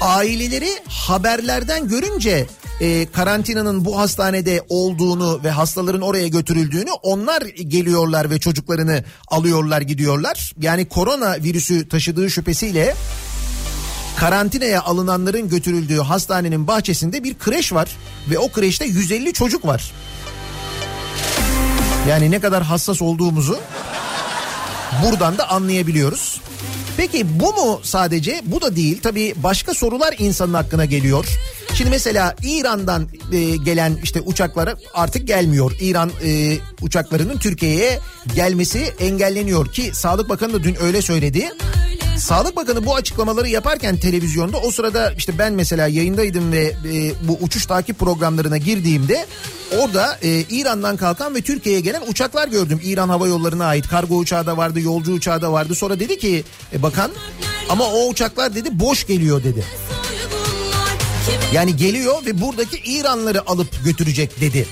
[0.00, 2.46] Aileleri haberlerden görünce
[2.80, 10.52] e, karantinanın bu hastanede olduğunu ve hastaların oraya götürüldüğünü onlar geliyorlar ve çocuklarını alıyorlar gidiyorlar.
[10.60, 12.94] Yani korona virüsü taşıdığı şüphesiyle
[14.16, 17.96] karantinaya alınanların götürüldüğü hastanenin bahçesinde bir kreş var
[18.30, 19.92] ve o kreşte 150 çocuk var.
[22.08, 23.58] Yani ne kadar hassas olduğumuzu
[25.04, 26.40] buradan da anlayabiliyoruz.
[26.96, 28.42] Peki bu mu sadece?
[28.44, 29.00] Bu da değil.
[29.02, 31.26] Tabii başka sorular insanın hakkına geliyor.
[31.74, 35.72] Şimdi mesela İran'dan e, gelen işte uçaklara artık gelmiyor.
[35.80, 37.98] İran e, uçaklarının Türkiye'ye
[38.34, 41.50] gelmesi engelleniyor ki Sağlık Bakanı da dün öyle söyledi.
[42.18, 47.38] Sağlık Bakanı bu açıklamaları yaparken televizyonda o sırada işte ben mesela yayındaydım ve e, bu
[47.40, 49.26] uçuş takip programlarına girdiğimde
[49.78, 52.80] orada e, İran'dan kalkan ve Türkiye'ye gelen uçaklar gördüm.
[52.84, 55.74] İran Hava Yolları'na ait kargo uçağı da vardı, yolcu uçağı da vardı.
[55.74, 57.10] Sonra dedi ki e, bakan
[57.68, 59.64] ama o uçaklar dedi boş geliyor dedi.
[61.52, 64.66] Yani geliyor ve buradaki İranları alıp götürecek dedi.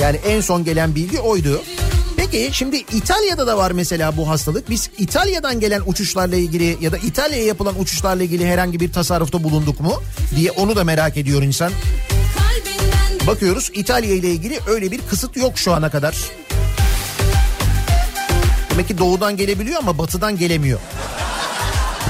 [0.00, 1.62] Yani en son gelen bilgi oydu.
[2.16, 4.70] Peki şimdi İtalya'da da var mesela bu hastalık.
[4.70, 9.80] Biz İtalya'dan gelen uçuşlarla ilgili ya da İtalya'ya yapılan uçuşlarla ilgili herhangi bir tasarrufta bulunduk
[9.80, 10.02] mu
[10.36, 11.72] diye onu da merak ediyor insan.
[13.26, 16.16] Bakıyoruz İtalya ile ilgili öyle bir kısıt yok şu ana kadar.
[18.70, 20.80] Demek ki doğudan gelebiliyor ama batıdan gelemiyor.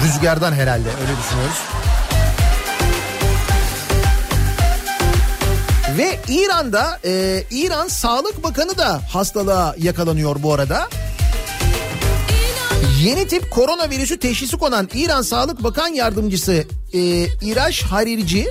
[0.04, 1.77] Rüzgardan herhalde öyle düşünüyoruz.
[5.98, 10.88] Ve İran'da e, İran Sağlık Bakanı da hastalığa yakalanıyor bu arada.
[13.02, 18.48] Yeni tip koronavirüsü teşhisi konan İran Sağlık Bakan Yardımcısı e, İraş Harirci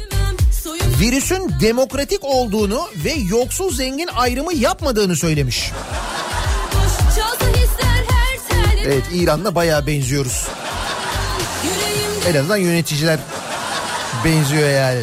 [0.99, 5.71] virüsün demokratik olduğunu ve yoksul zengin ayrımı yapmadığını söylemiş.
[8.85, 10.47] Evet İran'la bayağı benziyoruz.
[12.27, 13.19] En azından yöneticiler
[14.25, 15.01] benziyor yani.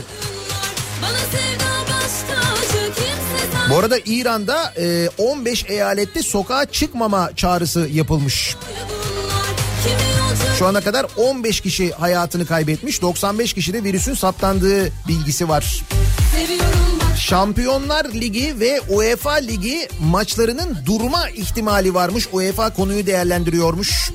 [3.70, 8.56] Bu arada İran'da e, 15 eyalette sokağa çıkmama çağrısı yapılmış.
[10.58, 13.02] Şu ana kadar 15 kişi hayatını kaybetmiş.
[13.02, 15.82] 95 kişi de virüsün saptandığı bilgisi var.
[17.18, 22.28] Şampiyonlar Ligi ve UEFA Ligi maçlarının durma ihtimali varmış.
[22.32, 24.10] UEFA konuyu değerlendiriyormuş.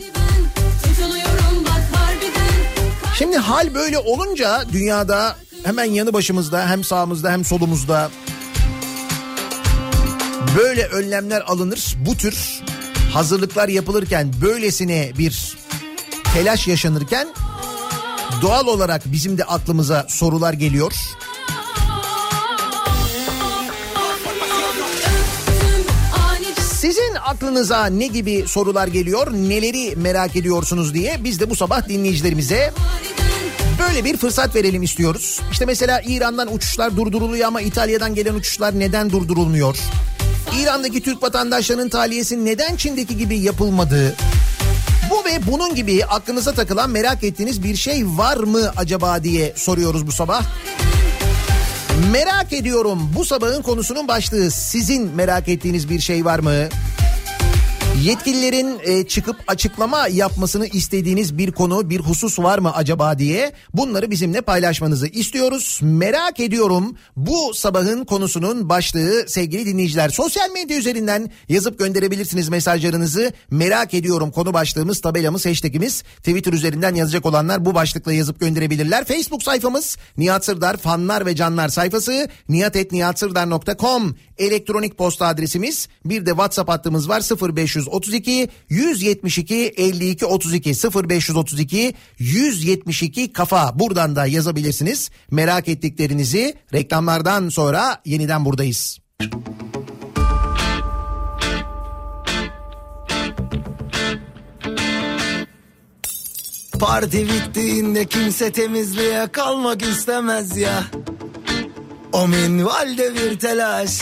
[3.18, 8.10] Şimdi hal böyle olunca dünyada hemen yanı başımızda hem sağımızda hem solumuzda
[10.58, 11.96] böyle önlemler alınır.
[12.06, 12.62] Bu tür
[13.14, 15.58] hazırlıklar yapılırken böylesine bir
[16.34, 17.28] telaş yaşanırken
[18.42, 20.94] doğal olarak bizim de aklımıza sorular geliyor.
[26.80, 32.74] Sizin aklınıza ne gibi sorular geliyor, neleri merak ediyorsunuz diye biz de bu sabah dinleyicilerimize
[33.80, 35.40] böyle bir fırsat verelim istiyoruz.
[35.52, 39.78] İşte mesela İran'dan uçuşlar durduruluyor ama İtalya'dan gelen uçuşlar neden durdurulmuyor?
[40.58, 44.16] İran'daki Türk vatandaşlarının tahliyesi neden Çin'deki gibi yapılmadı?
[45.10, 50.08] Bu ve bunun gibi aklınıza takılan merak ettiğiniz bir şey var mı acaba diye soruyoruz
[50.08, 50.44] bu sabah.
[52.12, 56.56] Merak ediyorum bu sabahın konusunun başlığı sizin merak ettiğiniz bir şey var mı?
[58.04, 64.12] Yetkililerin e, çıkıp açıklama yapmasını istediğiniz bir konu, bir husus var mı acaba diye bunları
[64.12, 65.80] bizimle paylaşmanızı istiyoruz.
[65.84, 70.10] Merak ediyorum bu sabahın konusunun başlığı sevgili dinleyiciler.
[70.10, 73.34] Sosyal medya üzerinden yazıp gönderebilirsiniz mesajlarınızı.
[73.52, 76.02] Merak ediyorum konu başlığımız, tabelamız, hashtagimiz.
[76.02, 79.06] Twitter üzerinden yazacak olanlar bu başlıkla yazıp gönderebilirler.
[79.06, 85.88] Facebook sayfamız Nihat Sırdar fanlar ve canlar sayfası nihatetnihatsırdar.com elektronik posta adresimiz.
[86.06, 87.22] Bir de WhatsApp hattımız var
[87.90, 93.80] 0532 172 52 32 0532 172 kafa.
[93.80, 95.10] Buradan da yazabilirsiniz.
[95.32, 99.00] Merak ettiklerinizi reklamlardan sonra yeniden buradayız.
[106.80, 110.84] Parti bittiğinde kimse temizliğe kalmak istemez ya.
[112.12, 114.02] O minvalde bir telaş.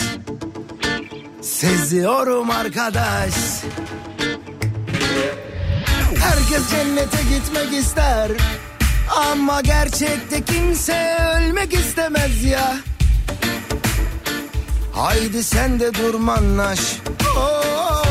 [1.42, 3.34] Seziyorum arkadaş.
[6.20, 8.30] Herkes cennete gitmek ister.
[9.16, 12.76] Ama gerçekte kimse ölmek istemez ya.
[14.92, 16.80] Haydi sen de durmanlaş.
[17.36, 18.02] Oh,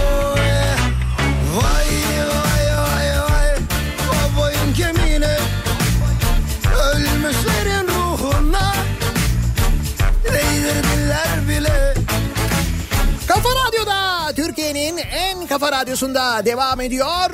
[15.59, 17.29] kafa radyosunda devam ediyor.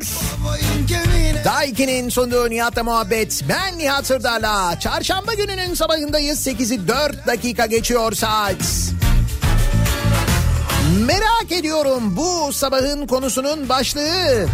[1.45, 3.41] Daiki'nin sunduğu Nihat'la muhabbet.
[3.49, 4.79] Ben Nihat Sırdar'la.
[4.79, 6.47] Çarşamba gününün sabahındayız.
[6.47, 8.91] 8'i 4 dakika geçiyor saat.
[11.05, 14.47] Merak ediyorum bu sabahın konusunun başlığı.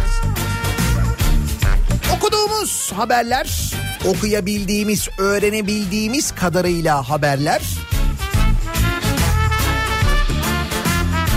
[2.16, 3.72] Okuduğumuz haberler,
[4.06, 7.62] okuyabildiğimiz, öğrenebildiğimiz kadarıyla haberler.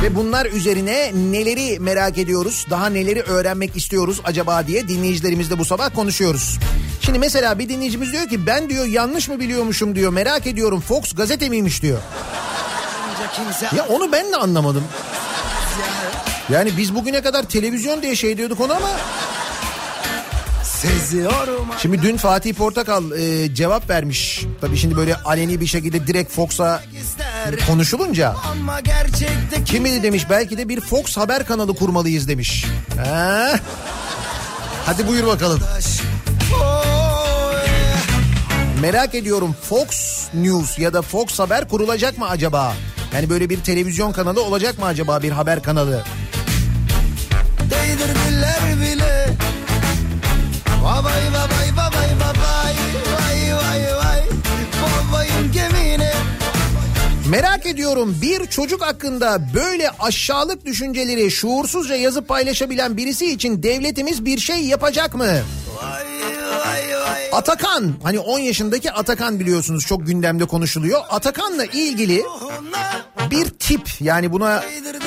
[0.04, 5.95] Ve bunlar üzerine neleri merak ediyoruz, daha neleri öğrenmek istiyoruz acaba diye dinleyicilerimizle bu sabah
[5.95, 6.60] konuşuyoruz.
[7.01, 11.14] Şimdi mesela bir dinleyicimiz diyor ki ben diyor yanlış mı biliyormuşum diyor merak ediyorum Fox
[11.14, 11.99] gazete miymiş diyor.
[13.76, 14.84] Ya onu ben de anlamadım.
[16.49, 18.89] Yani biz bugüne kadar televizyon diye şey diyorduk ona ama
[20.88, 21.68] seziyorum.
[21.82, 24.46] şimdi dün Fatih Portakal e, cevap vermiş.
[24.62, 26.84] Tabii şimdi böyle aleni bir şekilde direkt Fox'a
[27.68, 32.66] konuşulunca Ama gerçekte Kim bilir demiş belki de bir Fox haber kanalı kurmalıyız demiş.
[33.06, 33.60] Ha?
[34.86, 35.60] Hadi buyur bakalım.
[38.82, 39.88] Merak ediyorum Fox
[40.34, 42.74] News ya da Fox Haber kurulacak mı acaba?
[43.14, 46.04] Yani böyle bir televizyon kanalı olacak mı acaba bir haber kanalı?
[57.30, 64.38] Merak ediyorum bir çocuk hakkında böyle aşağılık düşünceleri şuursuzca yazıp paylaşabilen birisi için devletimiz bir
[64.38, 65.28] şey yapacak mı?
[67.32, 71.01] Atakan hani 10 yaşındaki Atakan biliyorsunuz çok gündemde konuşuluyor.
[71.09, 72.24] Atakan'la ilgili
[73.32, 74.63] bir tip yani buna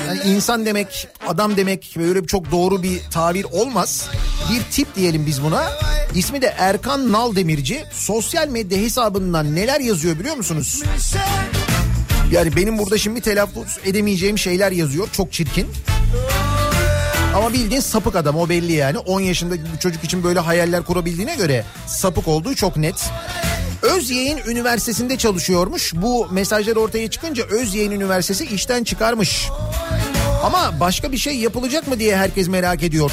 [0.08, 4.08] Yani insan demek, adam demek böyle çok doğru bir tabir olmaz.
[4.52, 5.72] Bir tip diyelim biz buna.
[6.14, 7.84] İsmi de Erkan Nal Demirci.
[7.92, 10.82] Sosyal medya hesabından neler yazıyor biliyor musunuz?
[12.30, 15.08] Yani benim burada şimdi telaffuz edemeyeceğim şeyler yazıyor.
[15.12, 15.66] Çok çirkin.
[17.36, 18.98] Ama bildiğin sapık adam o belli yani.
[18.98, 23.10] 10 yaşındaki bir çocuk için böyle hayaller kurabildiğine göre sapık olduğu çok net.
[23.82, 25.92] Özyeğin Üniversitesi'nde çalışıyormuş.
[25.94, 29.48] Bu mesajlar ortaya çıkınca Özyeğin Üniversitesi işten çıkarmış.
[30.44, 33.12] Ama başka bir şey yapılacak mı diye herkes merak ediyor.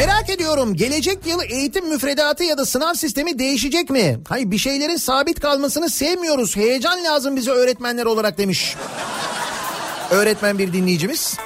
[0.00, 4.20] Merak ediyorum gelecek yıl eğitim müfredatı ya da sınav sistemi değişecek mi?
[4.28, 6.56] Hayır bir şeylerin sabit kalmasını sevmiyoruz.
[6.56, 8.76] Heyecan lazım bize öğretmenler olarak demiş.
[10.10, 11.36] Öğretmen bir dinleyicimiz.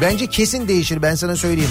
[0.00, 1.70] Bence kesin değişir ben sana söyleyeyim.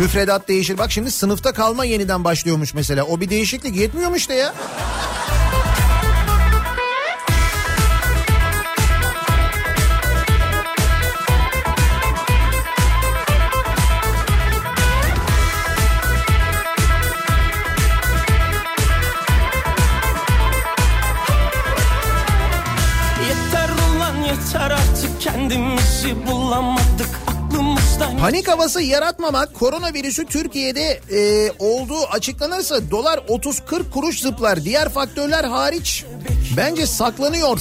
[0.00, 0.78] Müfredat değişir.
[0.78, 3.04] Bak şimdi sınıfta kalma yeniden başlıyormuş mesela.
[3.04, 4.54] O bir değişiklik yetmiyormuş da ya.
[26.04, 27.08] Kendimizi bulamadık
[28.20, 34.64] Panik havası yaratmamak koronavirüsü Türkiye'de e, olduğu açıklanırsa dolar 30-40 kuruş zıplar.
[34.64, 36.04] Diğer faktörler hariç
[36.56, 37.60] bence saklanıyor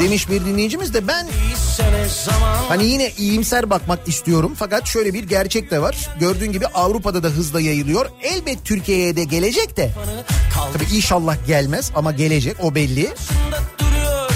[0.00, 1.26] demiş bir dinleyicimiz de ben
[2.68, 4.52] hani yine iyimser bakmak istiyorum.
[4.58, 6.08] Fakat şöyle bir gerçek de var.
[6.20, 8.10] Gördüğün gibi Avrupa'da da hızla yayılıyor.
[8.22, 9.90] Elbet Türkiye'ye de gelecek de.
[10.72, 13.14] Tabii inşallah gelmez ama gelecek o belli.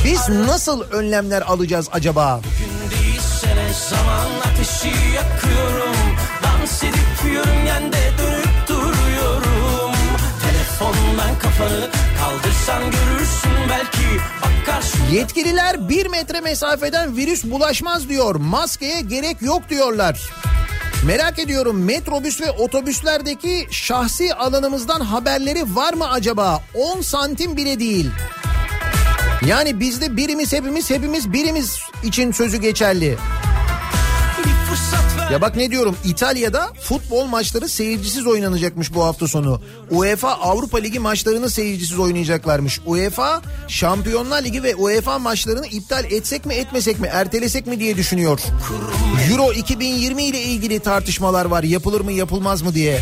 [0.05, 2.41] Biz nasıl önlemler alacağız acaba?
[2.43, 2.80] Değil
[3.73, 5.97] zaman ateşi yakıyorum
[6.43, 9.93] Dans edip yörüngende dönüp duruyorum
[10.43, 11.91] Telefondan kafanı
[12.21, 18.35] kaldırsan görürsün belki Bak karşında Yetkililer bir metre mesafeden virüs bulaşmaz diyor.
[18.35, 20.31] Maskeye gerek yok diyorlar.
[21.07, 26.63] Merak ediyorum metrobüs ve otobüslerdeki şahsi alanımızdan haberleri var mı acaba?
[26.75, 28.11] 10 santim bile değil.
[29.47, 33.17] Yani bizde birimiz hepimiz hepimiz birimiz için sözü geçerli.
[35.33, 39.63] Ya bak ne diyorum İtalya'da futbol maçları seyircisiz oynanacakmış bu hafta sonu.
[39.91, 42.81] UEFA Avrupa Ligi maçlarını seyircisiz oynayacaklarmış.
[42.87, 48.41] UEFA Şampiyonlar Ligi ve UEFA maçlarını iptal etsek mi etmesek mi ertelesek mi diye düşünüyor.
[49.31, 53.01] Euro 2020 ile ilgili tartışmalar var yapılır mı yapılmaz mı diye.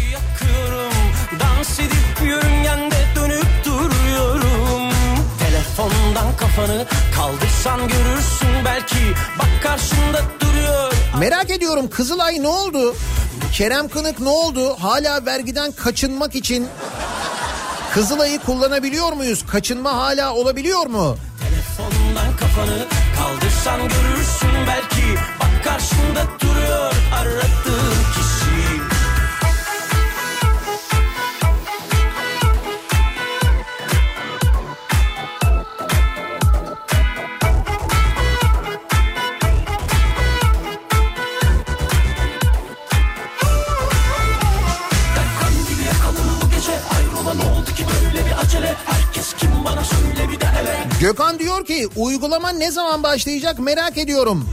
[1.41, 4.93] Dans edip yörüngende dönüp duruyorum
[5.39, 8.97] Telefondan kafanı kaldırsan görürsün belki
[9.39, 12.97] Bak karşında duruyor Merak ediyorum Kızılay ne oldu?
[13.53, 14.77] Kerem Kınık ne oldu?
[14.81, 16.69] Hala vergiden kaçınmak için
[17.95, 19.47] Kızılay'ı kullanabiliyor muyuz?
[19.47, 21.17] Kaçınma hala olabiliyor mu?
[21.41, 22.87] Telefondan kafanı
[23.19, 28.38] kaldırsan görürsün belki Bak karşında duruyor aradığın kişi
[51.01, 54.49] Gökhan diyor ki uygulama ne zaman başlayacak merak ediyorum.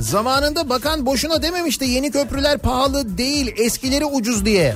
[0.00, 4.74] Zamanında bakan boşuna dememişti yeni köprüler pahalı değil eskileri ucuz diye.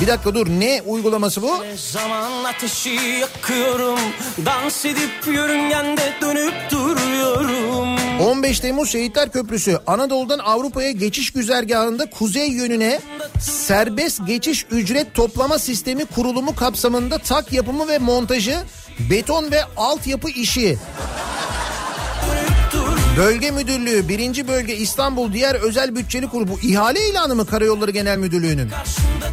[0.00, 1.50] Bir dakika dur ne uygulaması bu?
[1.76, 2.90] Zaman ateşi
[3.20, 3.98] yakıyorum
[4.46, 13.00] Dans edip yörüngende dönüp duruyorum 15 Temmuz Şehitler Köprüsü Anadolu'dan Avrupa'ya geçiş güzergahında kuzey yönüne
[13.40, 18.56] serbest geçiş ücret toplama sistemi kurulumu kapsamında tak yapımı ve montajı,
[19.10, 20.78] beton ve altyapı işi.
[23.16, 24.48] Bölge Müdürlüğü, 1.
[24.48, 28.70] Bölge İstanbul Diğer Özel Bütçeli Kurulu ihale ilanı mı Karayolları Genel Müdürlüğü'nün?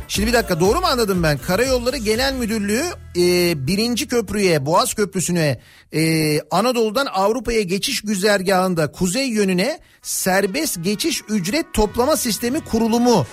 [0.07, 1.37] Şimdi bir dakika doğru mu anladım ben?
[1.37, 2.83] Karayolları Genel Müdürlüğü
[3.17, 5.59] e, birinci köprüye, Boğaz Köprüsü'ne
[5.93, 13.25] e, Anadolu'dan Avrupa'ya geçiş güzergahında kuzey yönüne serbest geçiş ücret toplama sistemi kurulumu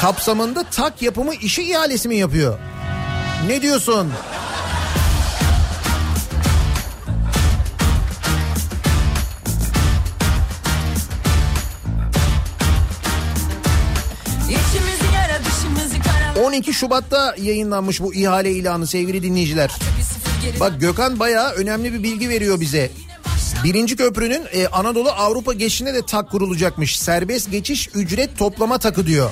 [0.00, 2.58] kapsamında tak yapımı işi ihalesi mi yapıyor?
[3.46, 4.12] Ne diyorsun?
[16.46, 19.70] 12 Şubat'ta yayınlanmış bu ihale ilanı sevgili dinleyiciler.
[20.60, 22.90] Bak Gökhan bayağı önemli bir bilgi veriyor bize.
[23.64, 26.98] Birinci köprünün e, Anadolu Avrupa geçişine de tak kurulacakmış.
[26.98, 29.30] Serbest geçiş ücret toplama takı diyor.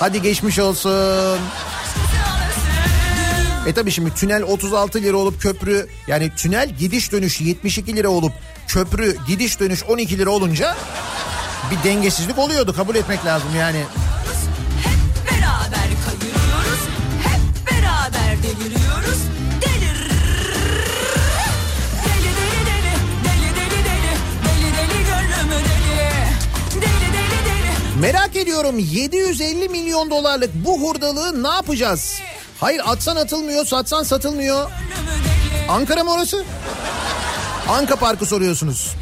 [0.00, 1.38] Hadi geçmiş olsun.
[3.66, 8.32] E tabi şimdi tünel 36 lira olup köprü yani tünel gidiş dönüş 72 lira olup
[8.68, 10.76] köprü gidiş dönüş 12 lira olunca
[11.70, 13.82] bir dengesizlik oluyordu kabul etmek lazım yani.
[28.00, 32.20] Merak ediyorum 750 milyon dolarlık bu hurdalığı ne yapacağız?
[32.60, 34.70] Hayır atsan atılmıyor satsan satılmıyor.
[35.68, 36.44] Ankara mı orası?
[37.68, 38.92] Anka Parkı soruyorsunuz.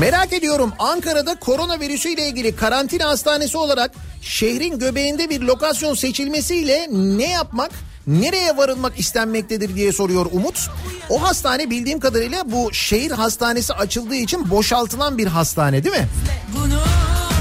[0.00, 3.90] Merak ediyorum Ankara'da koronavirüsü ile ilgili karantina hastanesi olarak
[4.20, 7.70] şehrin göbeğinde bir lokasyon seçilmesiyle ne yapmak,
[8.06, 10.70] nereye varılmak istenmektedir diye soruyor Umut.
[11.10, 16.08] O hastane bildiğim kadarıyla bu şehir hastanesi açıldığı için boşaltılan bir hastane değil mi?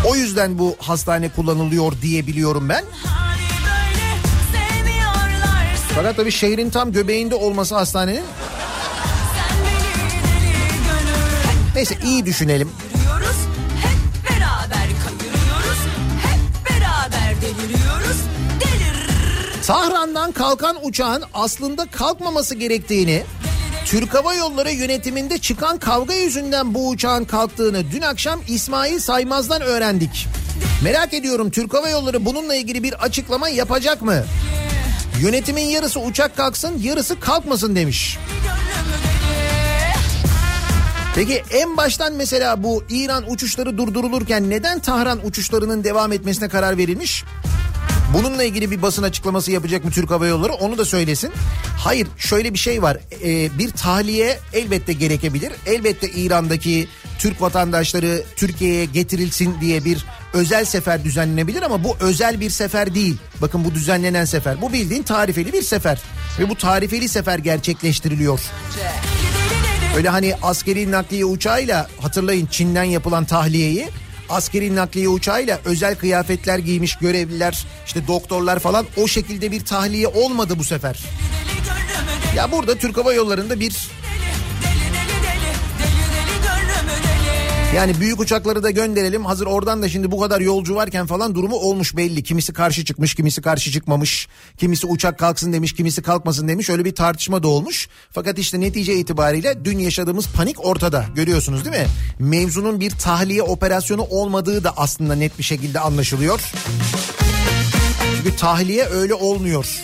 [0.08, 2.84] O yüzden bu hastane kullanılıyor diye biliyorum ben.
[5.45, 5.70] hani.
[5.95, 8.24] Fakat tabii şehrin tam göbeğinde olması hastanenin
[11.76, 12.72] neyse iyi düşünelim.
[13.82, 15.80] Hep beraber kayırıyoruz,
[16.24, 18.18] hep beraber deliriyoruz,
[18.60, 19.64] delir.
[19.68, 23.24] Tahran'dan kalkan uçağın aslında kalkmaması gerektiğini,
[23.86, 30.28] Türk Hava Yolları yönetiminde çıkan kavga yüzünden bu uçağın kalktığını dün akşam İsmail Saymaz'dan öğrendik.
[30.84, 34.24] Merak ediyorum Türk Hava Yolları bununla ilgili bir açıklama yapacak mı?
[35.22, 38.18] Yönetimin yarısı uçak kalksın, yarısı kalkmasın demiş.
[41.16, 47.24] Peki en baştan mesela bu İran uçuşları durdurulurken neden Tahran uçuşlarının devam etmesine karar verilmiş?
[48.13, 51.32] Bununla ilgili bir basın açıklaması yapacak mı Türk Hava Yolları onu da söylesin.
[51.78, 55.53] Hayır şöyle bir şey var Ee, bir tahliye elbette gerekebilir.
[55.66, 56.88] Elbette İran'daki
[57.20, 63.18] Türk vatandaşları Türkiye'ye getirilsin diye bir özel sefer düzenlenebilir ama bu özel bir sefer değil.
[63.41, 66.01] Bakın bu düzenlenen sefer bu bildiğin tarifeli bir sefer
[66.39, 68.39] ve bu tarifeli sefer gerçekleştiriliyor.
[69.96, 73.88] Öyle hani askeri nakliye uçağıyla hatırlayın Çin'den yapılan tahliyeyi
[74.30, 80.60] askeri nakliye uçağıyla özel kıyafetler giymiş görevliler işte doktorlar falan o şekilde bir tahliye olmadı
[80.60, 81.00] bu sefer.
[82.36, 83.89] Ya burada Türk Hava Yolları'nda bir
[87.76, 91.56] yani büyük uçakları da gönderelim hazır oradan da şimdi bu kadar yolcu varken falan durumu
[91.56, 92.24] olmuş belli.
[92.24, 94.28] Kimisi karşı çıkmış kimisi karşı çıkmamış.
[94.58, 97.90] Kimisi uçak kalksın demiş kimisi kalkmasın demiş öyle bir tartışma da olmuş.
[98.12, 101.88] Fakat işte netice itibariyle dün yaşadığımız panik ortada görüyorsunuz değil mi?
[102.20, 106.42] Mevzunun bir tahliye operasyonu olmadığı da aslında net bir şekilde anlaşılıyor.
[108.18, 109.82] Çünkü tahliye öyle olmuyor.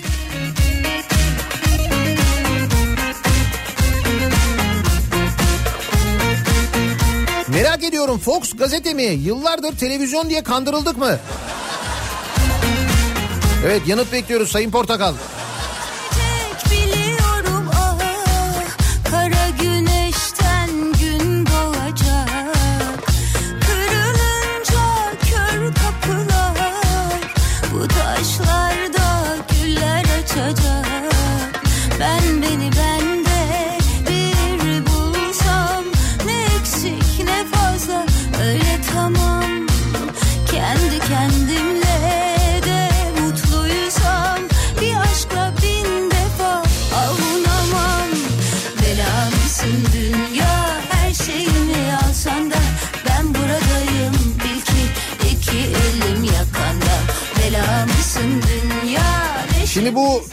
[7.53, 9.03] Merak ediyorum Fox gazete mi?
[9.03, 11.17] Yıllardır televizyon diye kandırıldık mı?
[13.65, 15.13] Evet yanıt bekliyoruz Sayın Portakal.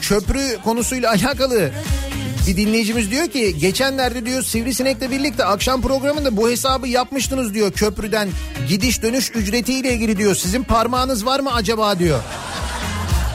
[0.09, 1.71] Köprü konusuyla alakalı
[2.47, 8.29] bir dinleyicimiz diyor ki geçenlerde diyor Sivrisinek'le birlikte akşam programında bu hesabı yapmıştınız diyor köprüden
[8.69, 10.35] gidiş dönüş ücretiyle ilgili diyor.
[10.35, 12.21] Sizin parmağınız var mı acaba diyor.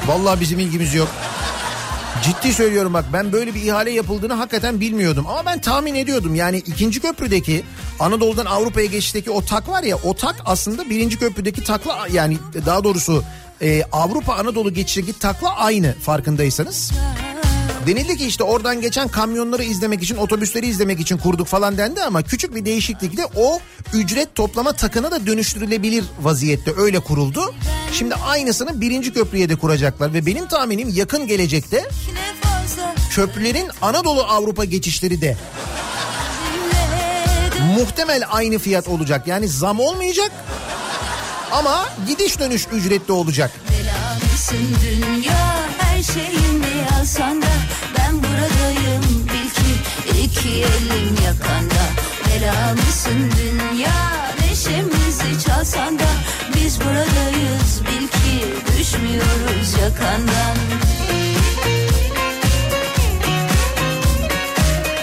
[0.07, 1.07] Vallahi bizim ilgimiz yok.
[2.23, 5.27] Ciddi söylüyorum bak ben böyle bir ihale yapıldığını hakikaten bilmiyordum.
[5.27, 7.63] Ama ben tahmin ediyordum yani ikinci köprüdeki
[7.99, 12.83] Anadolu'dan Avrupa'ya geçişteki o tak var ya o tak aslında birinci köprüdeki takla yani daha
[12.83, 13.23] doğrusu
[13.63, 16.91] e, Avrupa Anadolu geçişindeki takla aynı farkındaysanız.
[17.87, 22.21] Denildi ki işte oradan geçen kamyonları izlemek için otobüsleri izlemek için kurduk falan dendi ama
[22.21, 23.59] küçük bir değişiklikle o
[23.93, 27.53] ücret toplama takına da dönüştürülebilir vaziyette öyle kuruldu.
[27.93, 31.89] Şimdi aynısını birinci köprüye de kuracaklar ve benim tahminim yakın gelecekte
[33.09, 35.37] köprülerin Anadolu Avrupa geçişleri de
[37.75, 39.27] muhtemel aynı fiyat olacak.
[39.27, 40.31] Yani zam olmayacak
[41.53, 43.51] ama gidiş dönüş ücretli olacak.
[43.71, 47.53] Belamsın dünya her şeyimi alsan da
[47.97, 48.13] Ben
[50.23, 51.83] iki elim yakanda
[52.29, 53.91] Bela mısın dünya
[54.41, 56.05] neşemizi çalsan da
[56.55, 58.45] Biz buradayız bil ki
[58.79, 60.57] düşmüyoruz yakandan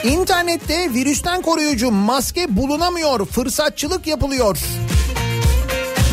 [0.04, 4.58] İnternette virüsten koruyucu maske bulunamıyor, fırsatçılık yapılıyor.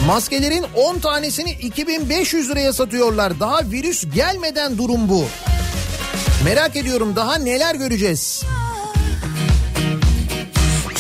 [0.08, 3.40] Maskelerin 10 tanesini 2500 liraya satıyorlar.
[3.40, 5.26] Daha virüs gelmeden durum bu.
[6.46, 8.44] Merak ediyorum daha neler göreceğiz.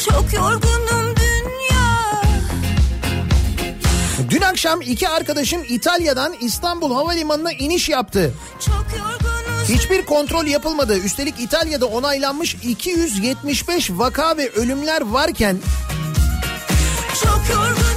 [0.05, 2.21] Çok yorgunum dünya
[4.29, 8.33] Dün akşam iki arkadaşım İtalya'dan İstanbul Havalimanı'na iniş yaptı.
[9.69, 10.99] Hiçbir kontrol yapılmadı.
[10.99, 15.57] Üstelik İtalya'da onaylanmış 275 vaka ve ölümler varken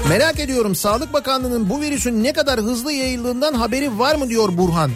[0.09, 4.91] merak ediyorum Sağlık Bakanlığı'nın bu virüsün ne kadar hızlı yayıldığından haberi var mı diyor Burhan.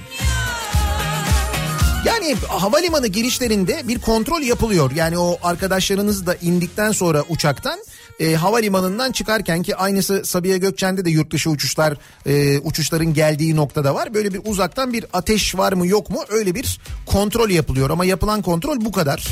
[2.05, 4.91] Yani havalimanı girişlerinde bir kontrol yapılıyor.
[4.95, 7.79] Yani o arkadaşlarınız da indikten sonra uçaktan
[8.21, 11.97] e, havalimanından çıkarken ki aynısı Sabiha Gökçen'de de yurt dışı uçuşlar
[12.27, 14.15] e, uçuşların geldiği noktada var.
[14.15, 18.43] Böyle bir uzaktan bir ateş var mı yok mu öyle bir kontrol yapılıyor ama yapılan
[18.43, 19.29] kontrol bu kadar.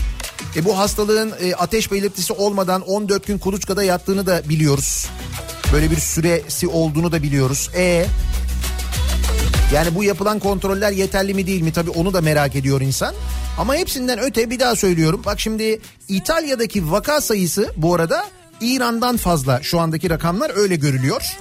[0.57, 5.07] E, bu hastalığın e, ateş belirtisi olmadan 14 gün kuluçkada yattığını da biliyoruz.
[5.73, 7.71] Böyle bir süresi olduğunu da biliyoruz.
[7.77, 8.07] E
[9.73, 13.15] yani bu yapılan kontroller yeterli mi değil mi tabii onu da merak ediyor insan.
[13.59, 15.23] Ama hepsinden öte bir daha söylüyorum.
[15.27, 18.25] Bak şimdi İtalya'daki vaka sayısı bu arada
[18.61, 19.63] İran'dan fazla.
[19.63, 21.37] Şu andaki rakamlar öyle görülüyor.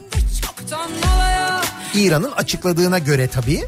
[1.95, 3.63] İran'ın açıkladığına göre tabii.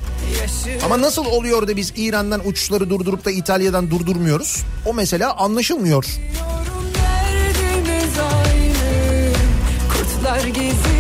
[0.86, 4.64] Ama nasıl oluyor da biz İran'dan uçuşları durdurup da İtalya'dan durdurmuyoruz?
[4.86, 6.05] O mesela anlaşılmıyor.
[9.89, 10.93] Kurtlar geziniyor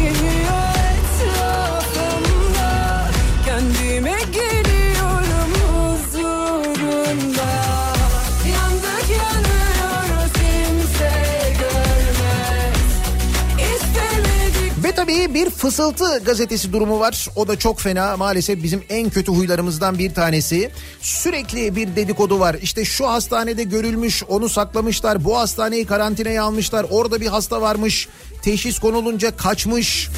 [15.03, 17.27] tabii bir fısıltı gazetesi durumu var.
[17.35, 18.17] O da çok fena.
[18.17, 20.71] Maalesef bizim en kötü huylarımızdan bir tanesi.
[21.01, 22.55] Sürekli bir dedikodu var.
[22.61, 25.25] İşte şu hastanede görülmüş, onu saklamışlar.
[25.25, 26.85] Bu hastaneyi karantinaya almışlar.
[26.89, 28.07] Orada bir hasta varmış.
[28.41, 30.09] Teşhis konulunca kaçmış.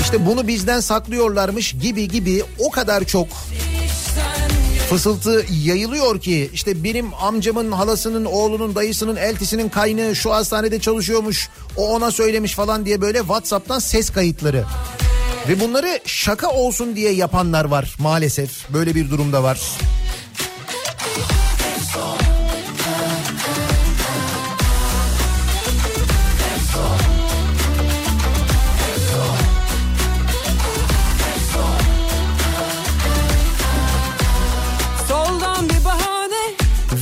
[0.00, 3.28] İşte bunu bizden saklıyorlarmış gibi gibi o kadar çok
[4.90, 11.88] fısıltı yayılıyor ki işte benim amcamın halasının oğlunun dayısının eltisinin kaynı şu hastanede çalışıyormuş o
[11.88, 14.64] ona söylemiş falan diye böyle Whatsapp'tan ses kayıtları.
[15.48, 19.60] Ve bunları şaka olsun diye yapanlar var maalesef böyle bir durumda var.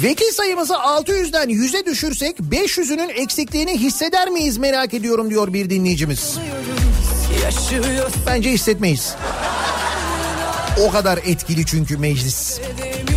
[0.06, 6.38] Vekil sayımızı 600'den 100'e düşürsek 500'ünün eksikliğini hisseder miyiz merak ediyorum diyor bir dinleyicimiz.
[8.26, 9.14] Bence hissetmeyiz.
[10.86, 12.58] O kadar etkili çünkü meclis.
[12.58, 13.15] Edemiyorsun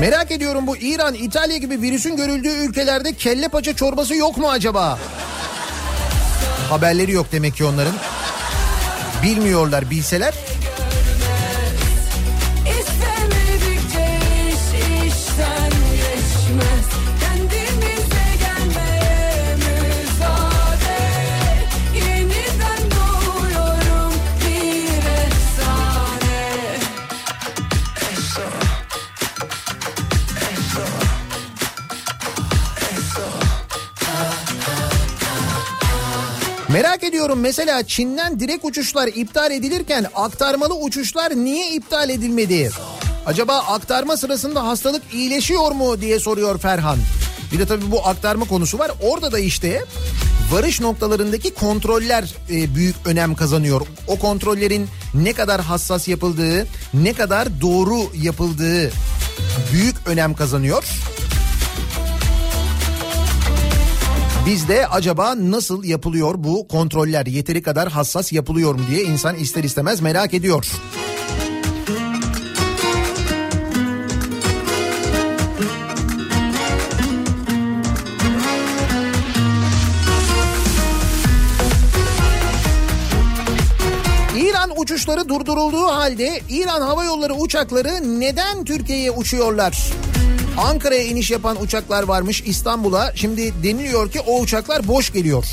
[0.00, 4.98] Merak ediyorum bu İran, İtalya gibi virüsün görüldüğü ülkelerde kelle paça çorbası yok mu acaba?
[6.68, 7.92] Haberleri yok demek ki onların.
[9.22, 10.34] Bilmiyorlar bilseler.
[37.20, 42.70] Merak ediyorum mesela Çin'den direkt uçuşlar iptal edilirken aktarmalı uçuşlar niye iptal edilmedi?
[43.26, 46.98] Acaba aktarma sırasında hastalık iyileşiyor mu diye soruyor Ferhan.
[47.52, 48.90] Bir de tabii bu aktarma konusu var.
[49.02, 49.84] Orada da işte
[50.52, 53.86] varış noktalarındaki kontroller e, büyük önem kazanıyor.
[54.06, 58.90] O kontrollerin ne kadar hassas yapıldığı, ne kadar doğru yapıldığı
[59.72, 60.84] büyük önem kazanıyor.
[64.50, 67.26] Bizde acaba nasıl yapılıyor bu kontroller?
[67.26, 70.66] Yeteri kadar hassas yapılıyor mu diye insan ister istemez merak ediyor.
[84.76, 89.92] uçuşları durdurulduğu halde İran Hava Yolları uçakları neden Türkiye'ye uçuyorlar?
[90.60, 93.12] Ankara'ya iniş yapan uçaklar varmış İstanbul'a.
[93.14, 95.44] Şimdi deniliyor ki o uçaklar boş geliyor.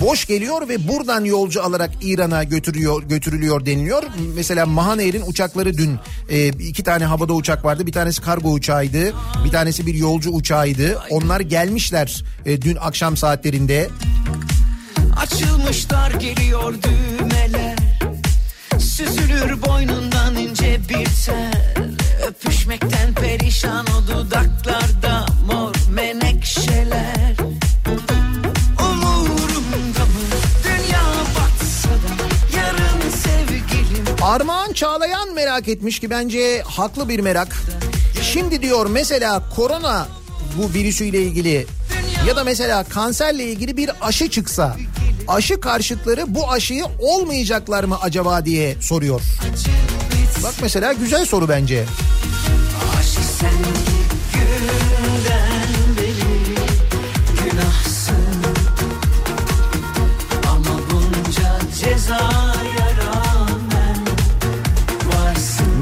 [0.00, 4.02] Boş geliyor ve buradan yolcu alarak İran'a götürüyor götürülüyor deniliyor.
[4.34, 7.86] Mesela Mahaneir'in uçakları dün e, iki tane havada uçak vardı.
[7.86, 9.12] Bir tanesi kargo uçağıydı.
[9.44, 10.98] Bir tanesi bir yolcu uçağıydı.
[11.10, 13.88] Onlar gelmişler e, dün akşam saatlerinde.
[15.16, 17.76] Açılmışlar geliyor düğmeler
[18.78, 21.71] Süzülür boynundan ince bir tel
[22.26, 27.36] Öpüşmekten perişan o dudaklarda mor menekşeler
[28.80, 30.22] Umurumda mı
[30.64, 31.02] dünya
[31.36, 37.56] batsa da yarın sevgilim Armağan Çağlayan merak etmiş ki bence haklı bir merak.
[38.22, 40.08] Şimdi diyor mesela korona
[40.58, 41.66] bu virüsüyle ilgili
[42.28, 44.76] ya da mesela kanserle ilgili bir aşı çıksa
[45.28, 49.20] aşı karşıtları bu aşıyı olmayacaklar mı acaba diye soruyor.
[50.42, 51.84] Bak mesela güzel soru bence.
[52.98, 53.52] Aşk sen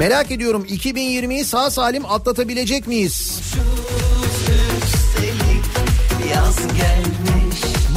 [0.01, 3.40] Merak ediyorum 2020'yi sağ salim atlatabilecek miyiz?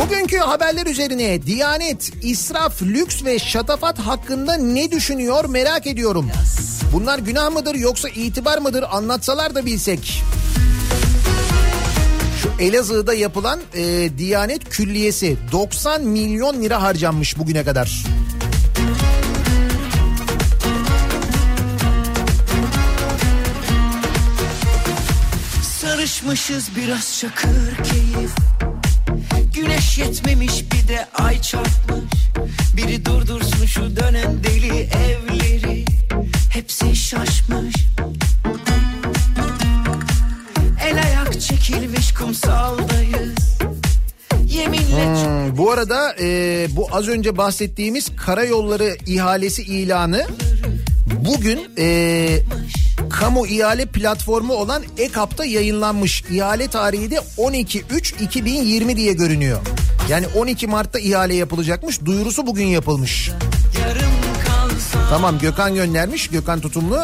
[0.05, 6.31] Bugünkü haberler üzerine Diyanet, israf, lüks ve şatafat hakkında ne düşünüyor merak ediyorum.
[6.93, 10.23] Bunlar günah mıdır yoksa itibar mıdır anlatsalar da bilsek.
[12.43, 18.05] Şu Elazığ'da yapılan e, Diyanet Külliyesi 90 milyon lira harcanmış bugüne kadar.
[25.81, 28.54] Sarışmışız biraz çakır keyif
[29.75, 32.15] Güneş yetmemiş bir de ay çarpmış.
[32.77, 35.85] Biri durdursun şu dönen deli evleri.
[36.51, 37.75] Hepsi şaşmış.
[40.87, 43.59] El ayak çekilmiş kumsaldayız.
[44.39, 50.27] Hmm, bu arada e, bu az önce bahsettiğimiz karayolları ihalesi ilanı
[51.25, 52.39] bugün e,
[53.21, 56.25] kamu ihale platformu olan EKAP'ta yayınlanmış.
[56.31, 59.61] İhale tarihi de 12.3.2020 diye görünüyor.
[60.09, 62.05] Yani 12 Mart'ta ihale yapılacakmış.
[62.05, 63.31] Duyurusu bugün yapılmış.
[65.11, 66.29] Tamam Gökhan göndermiş.
[66.29, 67.03] Gökhan tutumlu.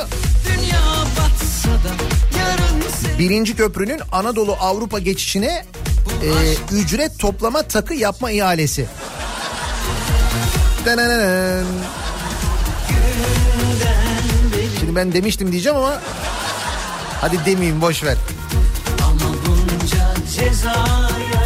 [3.18, 5.64] Birinci köprünün Anadolu Avrupa geçişine
[6.22, 6.30] e,
[6.74, 8.86] ücret toplama takı yapma ihalesi.
[10.86, 11.62] Dananana.
[14.90, 16.00] Şimdi ben demiştim diyeceğim ama
[17.20, 18.16] hadi demeyeyim boş ver.
[19.02, 21.40] Ama bunca cezaya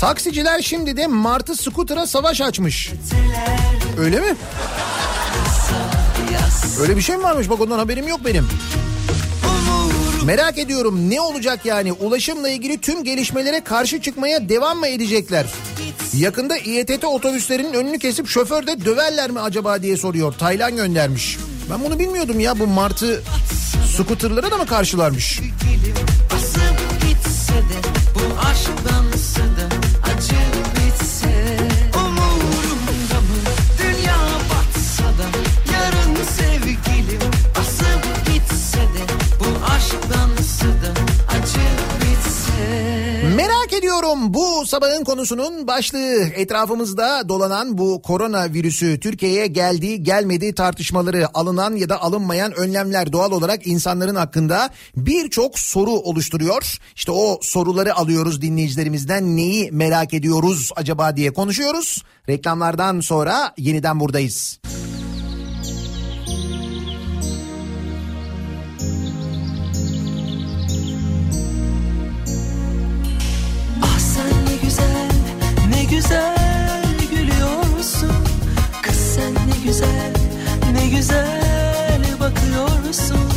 [0.00, 2.92] Taksiciler şimdi de Martı Scooter'a savaş açmış.
[3.98, 4.36] Öyle mi?
[6.80, 7.50] Öyle bir şey mi varmış?
[7.50, 8.48] Bak ondan haberim yok benim.
[10.26, 11.92] Merak ediyorum ne olacak yani?
[11.92, 15.46] Ulaşımla ilgili tüm gelişmelere karşı çıkmaya devam mı edecekler?
[16.16, 20.32] Yakında İETT otobüslerinin önünü kesip şoför de döverler mi acaba diye soruyor.
[20.32, 21.38] Taylan göndermiş.
[21.70, 23.22] Ben bunu bilmiyordum ya bu Martı
[23.96, 25.40] scooterlara da mı karşılarmış?
[26.32, 29.11] Basıp gitse de bu aşktan
[44.72, 52.02] sabahın konusunun başlığı etrafımızda dolanan bu korona virüsü Türkiye'ye geldi gelmedi tartışmaları alınan ya da
[52.02, 56.78] alınmayan önlemler doğal olarak insanların hakkında birçok soru oluşturuyor.
[56.96, 62.02] İşte o soruları alıyoruz dinleyicilerimizden neyi merak ediyoruz acaba diye konuşuyoruz.
[62.28, 64.58] Reklamlardan sonra yeniden buradayız.
[64.66, 64.91] Ah
[76.02, 78.12] güzel gülüyorsun.
[78.82, 80.12] Kız sen ne güzel,
[80.72, 83.30] ne güzel bakıyorsun.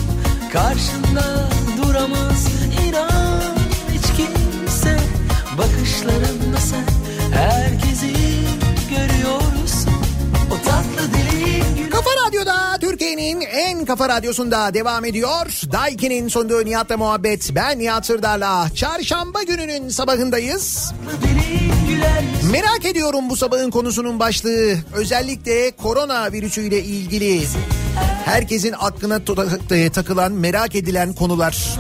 [0.54, 2.48] Karşında duramaz
[2.88, 3.56] inan
[3.94, 4.98] hiç kimse.
[5.58, 6.86] Bakışlarında sen
[7.32, 7.85] herkesi
[13.26, 15.62] Türkiye'nin en kafa radyosunda devam ediyor.
[15.72, 17.56] Daiki'nin sunduğu Nihat'la muhabbet.
[17.56, 18.70] Ben Nihat Sırdar'la.
[18.76, 20.94] Çarşamba gününün sabahındayız.
[22.52, 24.76] Merak ediyorum bu sabahın konusunun başlığı.
[24.94, 27.44] Özellikle korona virüsüyle ilgili
[28.26, 29.20] herkesin aklına
[29.94, 31.78] takılan, merak edilen konular.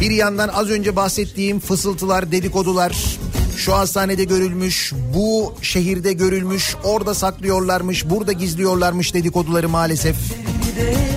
[0.00, 3.18] Bir yandan az önce bahsettiğim fısıltılar, dedikodular
[3.56, 10.16] şu hastanede görülmüş, bu şehirde görülmüş, orada saklıyorlarmış, burada gizliyorlarmış dedikoduları maalesef.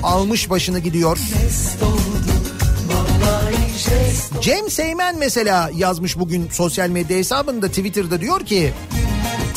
[0.04, 1.18] Almış başını gidiyor.
[4.42, 8.74] Cem Seymen mesela yazmış bugün sosyal medya hesabında Twitter'da diyor ki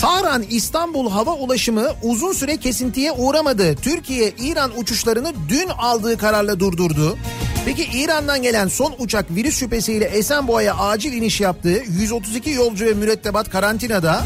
[0.00, 3.74] Tahran İstanbul hava ulaşımı uzun süre kesintiye uğramadı.
[3.74, 7.18] Türkiye İran uçuşlarını dün aldığı kararla durdurdu.
[7.64, 11.82] Peki İran'dan gelen son uçak virüs şüphesiyle Esenboğa'ya acil iniş yaptı.
[12.00, 14.24] 132 yolcu ve mürettebat karantinada.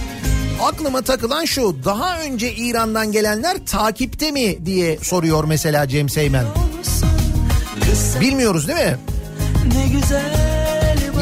[0.63, 6.45] Aklıma takılan şu daha önce İran'dan gelenler takipte mi diye soruyor mesela Cem Seymen.
[8.21, 8.97] Bilmiyoruz değil mi?
[9.75, 10.56] Ne güzel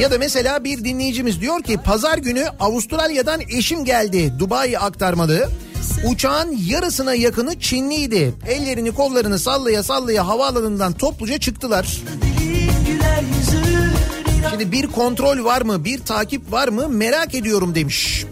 [0.00, 5.48] Ya da mesela bir dinleyicimiz diyor ki pazar günü Avustralya'dan eşim geldi Dubai aktarmalı.
[6.06, 8.34] Uçağın yarısına yakını Çinliydi.
[8.48, 12.02] Ellerini kollarını sallaya sallaya havaalanından topluca çıktılar.
[14.50, 18.24] Şimdi bir kontrol var mı bir takip var mı merak ediyorum demiş.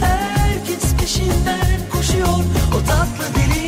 [0.00, 3.67] Herkes peşinden koşuyor O tatlı dilin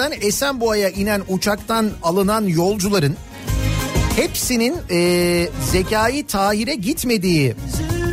[0.00, 3.16] Ankara'dan Esenboğa'ya inen uçaktan alınan yolcuların
[4.16, 7.54] hepsinin e, Zekai Tahir'e gitmediği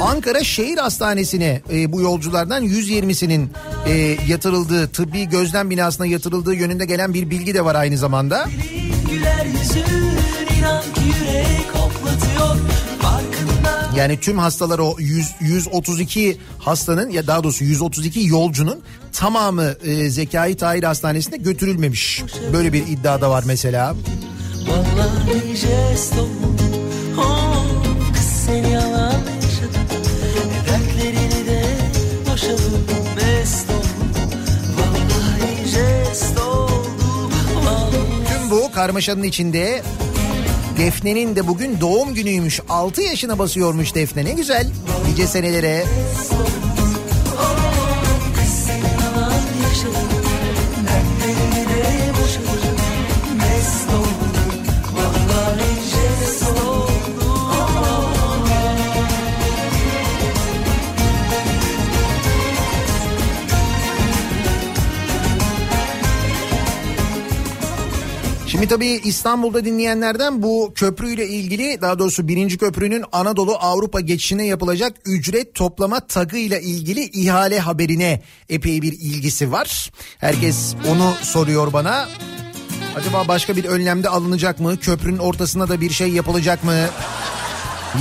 [0.01, 3.49] Ankara Şehir Hastanesi'ne e, bu yolculardan 120'sinin
[3.87, 8.45] e, yatırıldığı tıbbi gözlem binasına yatırıldığı yönünde gelen bir bilgi de var aynı zamanda.
[9.11, 9.45] Güler
[10.59, 11.86] inan ki yürek
[13.97, 18.79] Yani tüm hastalar o 100, 132 hastanın ya daha doğrusu 132 yolcunun
[19.13, 22.23] tamamı e, Zekai Tahir Hastanesi'ne götürülmemiş.
[22.53, 23.95] Böyle bir iddia da var mesela.
[38.29, 39.81] Tüm bu karmaşanın içinde
[40.77, 42.59] Defne'nin de bugün doğum günüymüş.
[42.69, 44.67] 6 yaşına basıyormuş Defne ne güzel.
[45.09, 45.83] Nice senelere.
[46.27, 46.46] yalan
[68.57, 74.93] Şimdi tabii İstanbul'da dinleyenlerden bu köprüyle ilgili daha doğrusu birinci köprünün Anadolu Avrupa geçişine yapılacak
[75.05, 79.91] ücret toplama tagı ile ilgili ihale haberine epey bir ilgisi var.
[80.17, 82.07] Herkes onu soruyor bana.
[82.95, 84.77] Acaba başka bir önlemde alınacak mı?
[84.77, 86.75] Köprünün ortasına da bir şey yapılacak mı?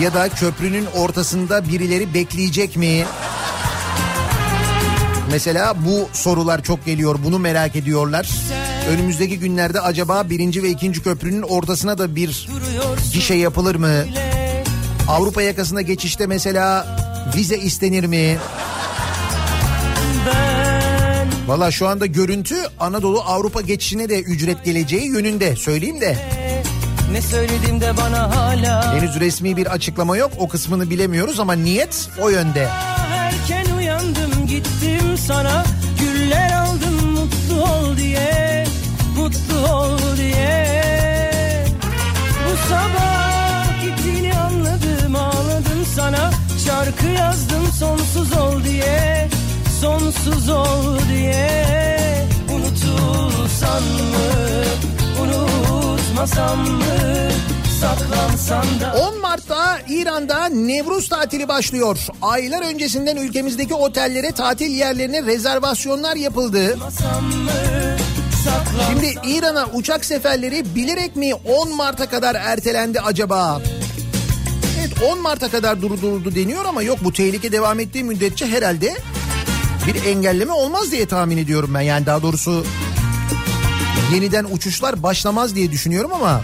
[0.01, 3.05] Ya da köprünün ortasında birileri bekleyecek mi?
[5.31, 7.19] Mesela bu sorular çok geliyor.
[7.25, 8.31] Bunu merak ediyorlar.
[8.91, 12.49] Önümüzdeki günlerde acaba birinci ve ikinci köprünün ortasına da bir
[13.13, 13.93] gişe yapılır mı?
[15.09, 16.87] Avrupa yakasına geçişte mesela
[17.37, 18.39] vize istenir mi?
[21.47, 26.17] Valla şu anda görüntü Anadolu Avrupa geçişine de ücret geleceği yönünde söyleyeyim de.
[27.13, 32.09] Ne söyledim de bana hala Henüz resmi bir açıklama yok o kısmını bilemiyoruz ama niyet
[32.21, 32.69] o yönde.
[35.27, 35.65] Sana
[36.01, 38.65] Güller aldım mutlu ol diye
[39.17, 41.65] Mutlu ol diye.
[42.45, 46.31] Bu sabah gittiğini anladım ağladım sana
[46.67, 49.29] Şarkı yazdım sonsuz ol diye
[49.81, 52.27] Sonsuz ol diye.
[52.51, 54.63] Unutulsan mı
[55.23, 57.29] Unutmasam mı
[59.01, 61.99] 10 Mart'ta İran'da Nevruz tatili başlıyor.
[62.23, 66.79] Aylar öncesinden ülkemizdeki otellere tatil yerlerine rezervasyonlar yapıldı.
[68.89, 73.61] Şimdi İran'a uçak seferleri bilerek mi 10 Mart'a kadar ertelendi acaba?
[74.81, 78.95] Evet 10 Mart'a kadar durduruldu deniyor ama yok bu tehlike devam ettiği müddetçe herhalde
[79.87, 81.81] bir engelleme olmaz diye tahmin ediyorum ben.
[81.81, 82.65] Yani daha doğrusu
[84.15, 86.43] yeniden uçuşlar başlamaz diye düşünüyorum ama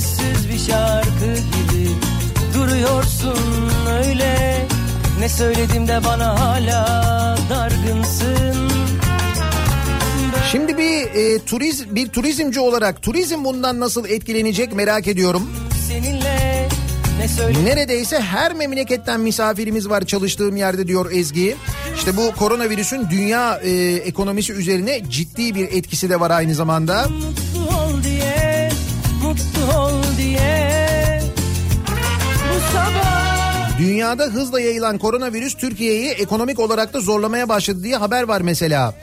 [0.00, 1.90] sözsüz bir şarkı gibi
[2.54, 4.66] Duruyorsun öyle
[5.20, 8.70] Ne söyledim de bana hala dargınsın
[10.52, 15.50] Şimdi bir e, turiz bir turizmci olarak turizm bundan nasıl etkilenecek merak ediyorum.
[15.88, 16.68] Seninle
[17.18, 21.56] ne Neredeyse her memleketten misafirimiz var çalıştığım yerde diyor Ezgi.
[21.96, 27.08] İşte bu koronavirüsün dünya e, ekonomisi üzerine ciddi bir etkisi de var aynı zamanda.
[27.08, 27.49] Mutlu
[29.76, 31.20] ol diye
[32.48, 38.40] Bu sabah Dünyada hızla yayılan koronavirüs Türkiye'yi ekonomik olarak da zorlamaya başladı diye haber var
[38.40, 38.94] mesela.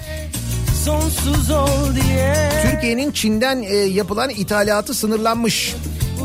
[0.85, 5.75] Sonsuz ol diye Türkiye'nin Çin'den e, yapılan ithalatı sınırlanmış.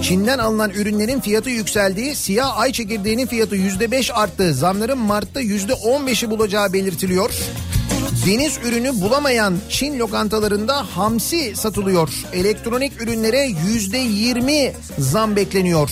[0.03, 4.55] Çin'den alınan ürünlerin fiyatı yükseldiği, siyah ay çekirdeğinin fiyatı yüzde beş arttı.
[4.55, 7.31] Zamların Mart'ta yüzde on beşi bulacağı belirtiliyor.
[8.27, 12.09] Deniz ürünü bulamayan Çin lokantalarında hamsi satılıyor.
[12.33, 15.91] Elektronik ürünlere yüzde yirmi zam bekleniyor.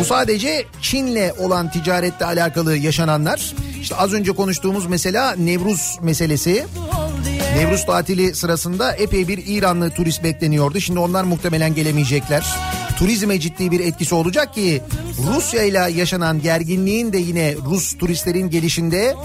[0.00, 3.54] Bu sadece Çin'le olan ticarette alakalı yaşananlar.
[3.80, 6.52] İşte az önce konuştuğumuz mesela Nevruz meselesi.
[6.52, 6.66] diye
[7.54, 10.80] Nevruz tatili sırasında epey bir İranlı turist bekleniyordu.
[10.80, 12.56] Şimdi onlar muhtemelen gelemeyecekler.
[12.98, 14.82] Turizme ciddi bir etkisi olacak ki
[15.34, 19.16] Rusya ile yaşanan gerginliğin de yine Rus turistlerin gelişinde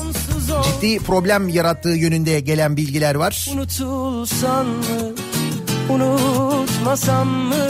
[0.63, 3.49] ciddi problem yarattığı yönünde gelen bilgiler var.
[3.53, 5.13] Unutulsan mı
[5.89, 7.67] Unutmasam mı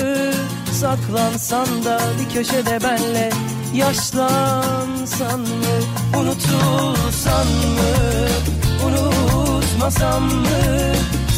[0.74, 3.30] Saklansan da bir köşede benle
[3.74, 8.30] Yaşlansan mı Unutulsan mı
[9.80, 10.94] Unutmasam mı?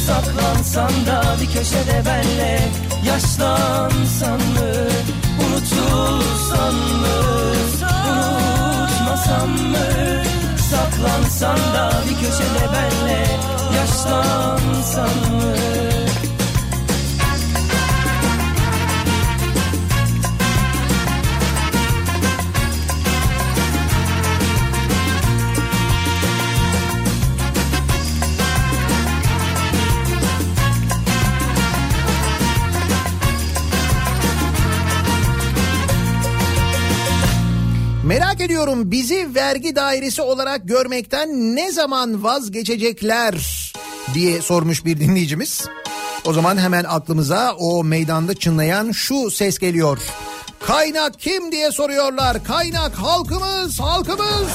[0.07, 2.59] Saklansan da bir köşede benle
[3.07, 4.71] Yaşlansan mı?
[5.45, 7.17] Unutulsan mı?
[8.79, 10.23] Unutmasam mı?
[10.71, 13.25] Saklansan da bir köşede benle
[13.77, 15.80] Yaşlansan mı
[38.11, 43.35] Merak ediyorum bizi vergi dairesi olarak görmekten ne zaman vazgeçecekler
[44.13, 45.65] diye sormuş bir dinleyicimiz.
[46.25, 49.97] O zaman hemen aklımıza o meydanda çınlayan şu ses geliyor.
[50.67, 52.43] Kaynak kim diye soruyorlar.
[52.43, 54.51] Kaynak halkımız, halkımız.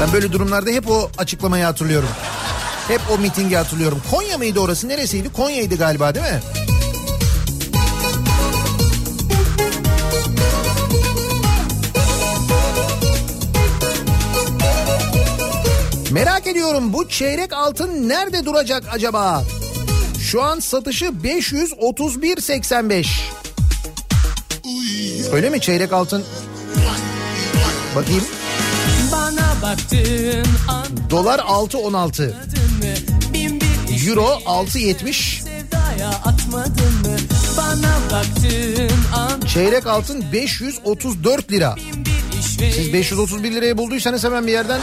[0.00, 2.10] Ben böyle durumlarda hep o açıklamayı hatırlıyorum.
[2.88, 4.02] Hep o mitingi hatırlıyorum.
[4.10, 4.88] Konya mıydı orası?
[4.88, 5.32] Neresiydi?
[5.32, 6.57] Konya'ydı galiba değil mi?
[16.12, 19.44] Merak ediyorum bu çeyrek altın nerede duracak acaba?
[20.20, 23.06] Şu an satışı 531.85.
[25.32, 26.24] Öyle mi çeyrek altın?
[27.96, 28.24] Bakayım.
[31.10, 31.94] Dolar 6.16.
[31.94, 32.32] Anladın mı?
[33.34, 35.42] Bin bir iş Euro 6.70.
[35.42, 37.16] sevdaya atmadın mı?
[37.56, 41.76] Bana baktığın an Çeyrek altın 534 lira.
[42.58, 44.80] Siz 531 liraya bulduysanız hemen bir yerden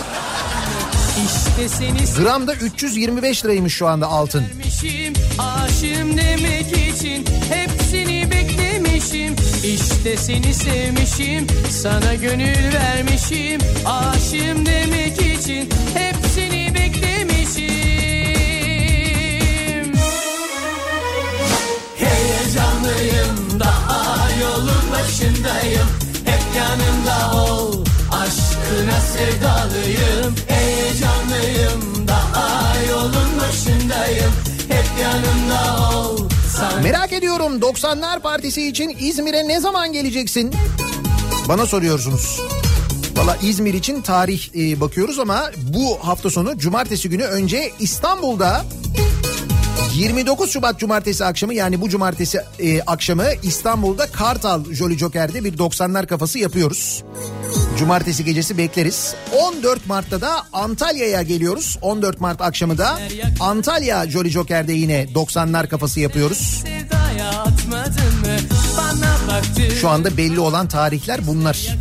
[1.16, 4.44] işte seni gramda 325 liraymış şu anda altın.
[5.40, 9.36] Aşığım demek için hepsini beklemişim.
[9.64, 13.62] İşte seni sevmişim sana gönül vermişim.
[13.86, 17.76] Aşığım demek için hepsini beklemişim.
[21.98, 25.88] Heyecanlıyım daha yolun başındayım.
[26.26, 27.85] Hep yanımda ol
[28.26, 34.32] aşkına sevdalıyım Heyecanlıyım daha yolun başındayım
[34.70, 40.54] Hep yanımda ol sana Merak ediyorum 90'lar partisi için İzmir'e ne zaman geleceksin?
[41.50, 42.42] Bana soruyorsunuz.
[43.16, 48.66] Valla İzmir için tarih e, bakıyoruz ama bu hafta sonu cumartesi günü önce İstanbul'da
[49.96, 56.08] 29 Şubat cumartesi akşamı yani bu cumartesi e, akşamı İstanbul'da Kartal Jolly Joker'de bir 90'lar
[56.08, 57.04] kafası yapıyoruz.
[57.80, 59.16] Cumartesi gecesi bekleriz.
[59.42, 61.78] 14 Mart'ta da Antalya'ya geliyoruz.
[61.82, 63.00] 14 Mart akşamı da
[63.40, 66.64] Antalya Jolly Joker'de yine 90'lar kafası yapıyoruz.
[69.82, 71.78] Şu anda belli olan tarihler bunlar.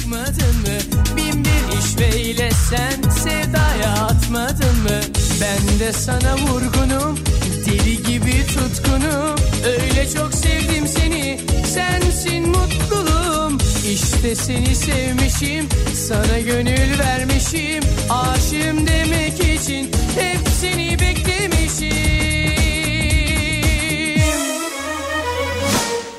[1.79, 5.01] işveyle sen sevdaya atmadın mı?
[5.41, 7.19] Ben de sana vurgunum
[7.67, 11.41] deli gibi tutkunum Öyle çok sevdim seni
[11.75, 13.59] sensin mutluluğum
[13.93, 17.83] işte seni sevmişim Sana gönül vermişim.
[18.11, 21.95] Aşığım demek için Hep seni beklemişim.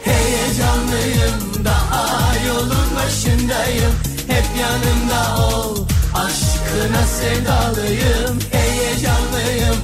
[0.04, 3.94] Heyecanlıyım Daha yolun başındayım.
[4.28, 8.40] Hep yanımda ol Aşkına sevdalıyım.
[8.52, 9.76] Heyecanlıyım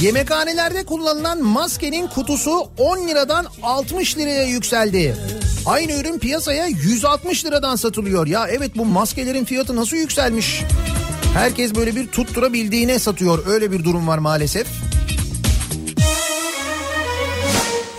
[0.00, 5.16] Yemekhanelerde kullanılan maskenin kutusu 10 liradan 60 liraya yükseldi.
[5.66, 8.26] Aynı ürün piyasaya 160 liradan satılıyor.
[8.26, 10.62] Ya evet bu maskelerin fiyatı nasıl yükselmiş?
[11.34, 13.46] Herkes böyle bir tutturabildiğine satıyor.
[13.46, 14.66] Öyle bir durum var maalesef.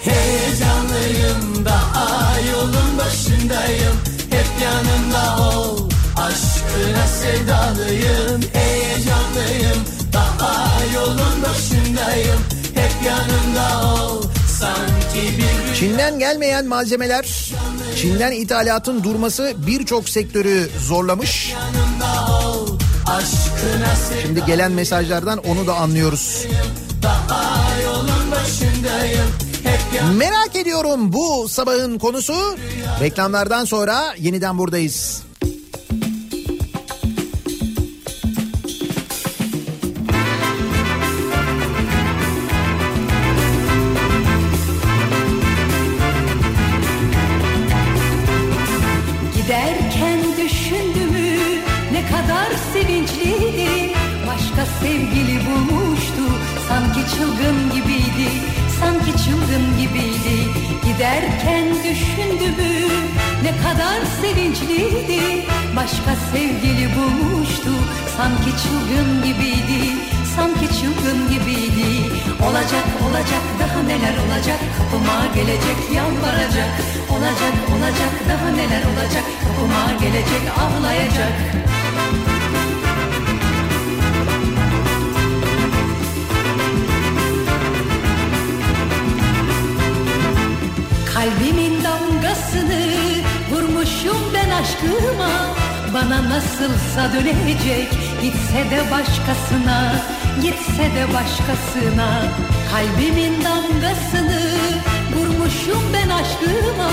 [0.03, 3.95] Heyecanlıyım daha yolun başındayım
[4.30, 9.99] Hep yanımda ol Aşkına sevdalıyım Heyecanlıyım
[15.76, 17.52] Çin'den gelmeyen malzemeler,
[17.96, 21.54] Çin'den ithalatın durması birçok sektörü zorlamış.
[24.22, 26.46] Şimdi gelen mesajlardan onu da anlıyoruz.
[30.16, 32.58] Merak ediyorum bu sabahın konusu.
[33.02, 35.29] Reklamlardan sonra yeniden buradayız.
[59.26, 60.38] Çılgın gibiydi.
[60.86, 62.72] Giderken düşündümü
[63.44, 65.46] ne kadar sevinçliydi.
[65.76, 67.74] Başka sevgili bulmuştu.
[68.18, 69.82] Sanki çılgın gibiydi.
[70.36, 71.90] Sanki çılgın gibiydi.
[72.48, 74.60] Olacak olacak daha neler olacak?
[74.78, 76.72] Kapıma gelecek yalvaracak.
[77.10, 79.24] Olacak olacak daha neler olacak?
[79.44, 81.34] Kapıma gelecek ağlayacak
[91.20, 92.82] Kalbimin damgasını
[93.52, 95.30] vurmuşum ben aşkıma.
[95.94, 97.91] Bana nasılsa dönecek
[98.22, 99.96] gitse de başkasına
[100.41, 102.24] Gitse de başkasına.
[102.72, 104.41] Kalbimin damgasını
[105.16, 106.91] vurmuşum ben aşkıma.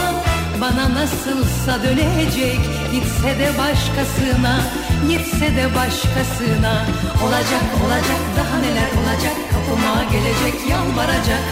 [0.60, 2.60] Bana nasılsa dönecek
[2.92, 4.60] gitse de başkasına
[5.08, 6.84] Gitse de başkasına.
[7.24, 11.42] Olacak olacak daha neler olacak Kapıma gelecek yalvaracak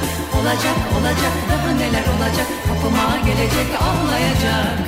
[0.41, 4.79] Olacak olacak daha neler olacak Kapıma gelecek ağlayacak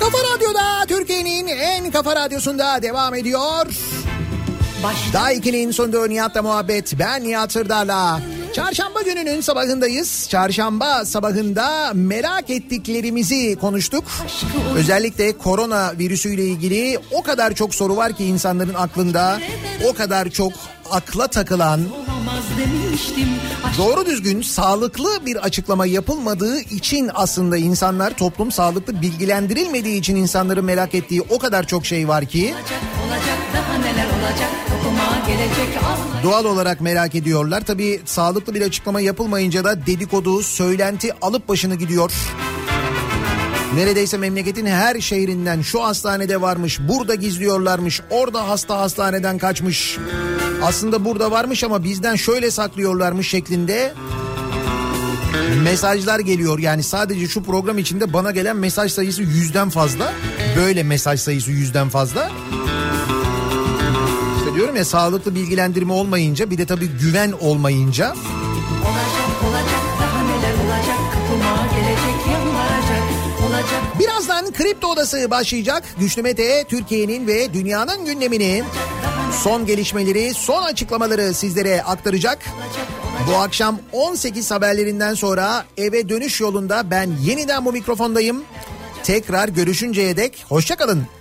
[0.00, 3.66] Kafa Radyo'da Türkiye'nin en kafa radyosunda devam ediyor.
[4.82, 6.98] Başta Daha 2'nin sonunda Nihat'la muhabbet.
[6.98, 8.20] Ben Nihat Sırdar'la.
[8.58, 10.26] Çarşamba gününün sabahındayız.
[10.28, 14.04] Çarşamba sabahında merak ettiklerimizi konuştuk.
[14.74, 19.40] Özellikle korona virüsüyle ilgili o kadar çok soru var ki insanların aklında.
[19.90, 20.52] O kadar çok
[20.90, 21.80] akla takılan,
[23.78, 30.94] doğru düzgün sağlıklı bir açıklama yapılmadığı için aslında insanlar toplum sağlıklı bilgilendirilmediği için insanların merak
[30.94, 34.67] ettiği o kadar çok şey var ki olacak olacak daha neler olacak
[36.22, 37.60] doğal olarak merak ediyorlar.
[37.60, 42.12] Tabii sağlıklı bir açıklama yapılmayınca da dedikodu, söylenti alıp başını gidiyor.
[43.74, 49.98] Neredeyse memleketin her şehrinden şu hastanede varmış, burada gizliyorlarmış, orada hasta hastaneden kaçmış.
[50.62, 53.92] Aslında burada varmış ama bizden şöyle saklıyorlarmış şeklinde
[55.62, 56.58] mesajlar geliyor.
[56.58, 60.12] Yani sadece şu program içinde bana gelen mesaj sayısı yüzden fazla.
[60.56, 62.30] Böyle mesaj sayısı yüzden fazla.
[64.58, 68.18] Diyorum ya sağlıklı bilgilendirme olmayınca bir de tabii güven olmayınca Olacak
[69.48, 72.18] olacak daha neler olacak Kapıma gelecek
[73.48, 75.84] Olacak Birazdan Kripto Odası başlayacak.
[76.00, 78.64] Güçlü Mete Türkiye'nin ve dünyanın gündemini,
[79.42, 82.38] son gelişmeleri, son açıklamaları sizlere aktaracak.
[83.30, 88.44] Bu akşam 18 haberlerinden sonra eve dönüş yolunda ben yeniden bu mikrofondayım.
[89.02, 91.17] Tekrar görüşünceye dek hoşçakalın.